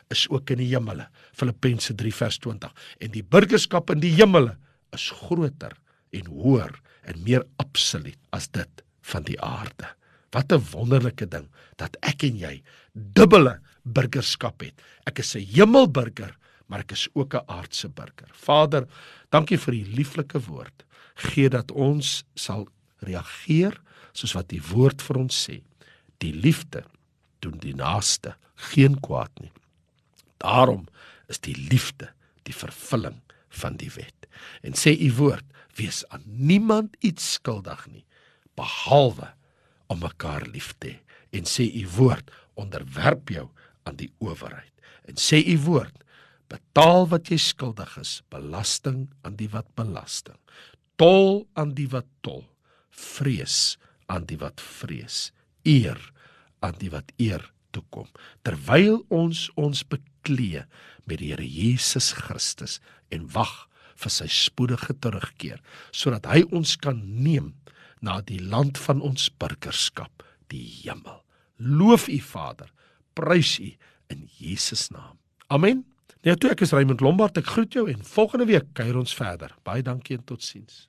is 0.09 0.25
ook 0.29 0.49
in 0.49 0.57
die 0.57 0.71
hemele. 0.71 1.07
Filippense 1.37 1.93
3 1.95 2.13
vers 2.13 2.37
20. 2.37 2.73
En 2.99 3.11
die 3.11 3.23
burgerskap 3.23 3.89
in 3.93 3.99
die 3.99 4.13
hemele 4.17 4.57
is 4.95 5.09
groter 5.21 5.75
en 6.15 6.25
hoër 6.25 6.73
en 7.09 7.23
meer 7.25 7.45
absoluut 7.61 8.19
as 8.35 8.49
dit 8.53 8.83
van 9.11 9.25
die 9.27 9.39
aarde. 9.41 9.89
Wat 10.31 10.51
'n 10.53 10.61
wonderlike 10.71 11.27
ding 11.27 11.47
dat 11.77 11.97
ek 12.01 12.23
en 12.23 12.37
jy 12.37 12.61
dubbele 12.93 13.59
burgerskap 13.83 14.61
het. 14.61 14.81
Ek 15.05 15.19
is 15.19 15.35
'n 15.35 15.45
hemelburger, 15.55 16.37
maar 16.67 16.79
ek 16.79 16.91
is 16.91 17.07
ook 17.13 17.33
'n 17.33 17.47
aardse 17.47 17.89
burger. 17.89 18.29
Vader, 18.33 18.87
dankie 19.29 19.57
vir 19.57 19.73
u 19.73 19.83
lieflike 19.95 20.39
woord. 20.39 20.85
Gee 21.15 21.49
dat 21.49 21.71
ons 21.71 22.23
sal 22.35 22.67
reageer 22.99 23.81
soos 24.13 24.33
wat 24.33 24.51
u 24.51 24.61
woord 24.73 25.01
vir 25.01 25.17
ons 25.17 25.49
sê. 25.49 25.61
Die 26.17 26.33
liefde 26.33 26.83
doen 27.39 27.57
die 27.59 27.75
naaste 27.75 28.35
geen 28.55 28.99
kwaad 28.99 29.31
nie. 29.39 29.51
Daarom 30.37 30.87
is 31.27 31.39
die 31.39 31.55
liefde 31.55 32.09
die 32.43 32.55
vervulling 32.55 33.21
van 33.49 33.77
die 33.77 33.91
wet. 33.95 34.27
En 34.61 34.73
sê 34.73 34.93
u 34.99 35.13
woord, 35.13 35.45
wees 35.79 36.03
aan 36.13 36.23
niemand 36.27 36.95
iets 36.99 37.33
skuldig 37.39 37.85
nie 37.87 38.05
behalwe 38.59 39.31
om 39.89 40.03
mekaar 40.03 40.45
lief 40.51 40.73
te 40.83 40.97
en 41.35 41.47
sê 41.47 41.65
u 41.81 41.85
woord 41.95 42.31
onderwerp 42.59 43.31
jou 43.31 43.47
aan 43.87 43.97
die 43.99 44.11
owerheid. 44.19 44.73
En 45.07 45.17
sê 45.17 45.39
u 45.45 45.57
woord 45.65 46.03
betaal 46.49 47.07
wat 47.11 47.29
jy 47.31 47.37
skuldig 47.41 47.95
is 48.01 48.19
belasting 48.33 49.07
aan 49.23 49.37
die 49.39 49.49
wat 49.53 49.69
belasting. 49.79 50.37
Tol 50.99 51.45
aan 51.53 51.75
die 51.77 51.87
wat 51.91 52.09
tol 52.25 52.43
vrees 52.89 53.77
aan 54.09 54.25
die 54.29 54.39
wat 54.41 54.61
vrees 54.61 55.29
eer 55.67 55.99
aan 56.65 56.75
die 56.81 56.91
wat 56.91 57.13
eer 57.21 57.45
toe 57.71 57.85
kom 57.93 58.09
terwyl 58.43 59.03
ons 59.13 59.47
ons 59.59 59.85
beklee 59.85 60.65
met 61.05 61.21
die 61.21 61.31
Here 61.31 61.45
Jesus 61.45 62.11
Christus 62.17 62.79
en 63.13 63.29
wag 63.33 63.68
vir 63.99 64.13
sy 64.13 64.27
spoedige 64.31 64.95
terugkeer 65.03 65.59
sodat 65.91 66.29
hy 66.31 66.43
ons 66.55 66.75
kan 66.79 66.99
neem 66.99 67.53
na 68.05 68.19
die 68.25 68.39
land 68.39 68.79
van 68.79 69.01
ons 69.03 69.27
burgerskap 69.41 70.23
die 70.49 70.63
hemel. 70.83 71.19
Loof 71.59 72.07
u 72.07 72.19
Vader. 72.23 72.69
Prys 73.13 73.57
u 73.59 73.73
in 74.09 74.27
Jesus 74.39 74.87
naam. 74.95 75.17
Amen. 75.51 75.83
Net 76.23 76.31
nou 76.31 76.37
toe 76.43 76.53
ek 76.53 76.63
is 76.63 76.73
Raymond 76.75 77.03
Lombard. 77.03 77.37
Ek 77.39 77.51
groet 77.51 77.75
jou 77.75 77.85
en 77.91 78.05
volgende 78.07 78.47
week 78.47 78.71
kuier 78.77 78.97
ons 78.99 79.15
verder. 79.15 79.51
Baie 79.67 79.83
dankie 79.83 80.17
en 80.17 80.23
totsiens 80.27 80.87